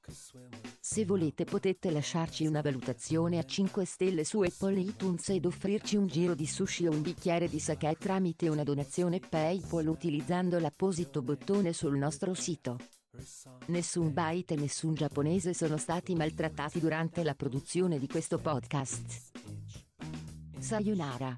[0.80, 6.08] Se volete potete lasciarci una valutazione a 5 stelle su Apple iTunes ed offrirci un
[6.08, 11.74] giro di sushi o un bicchiere di sake tramite una donazione PayPal utilizzando l'apposito bottone
[11.74, 12.78] sul nostro sito.
[13.66, 19.32] Nessun byte e nessun giapponese sono stati maltrattati durante la produzione di questo podcast.
[20.58, 21.38] Sayonara.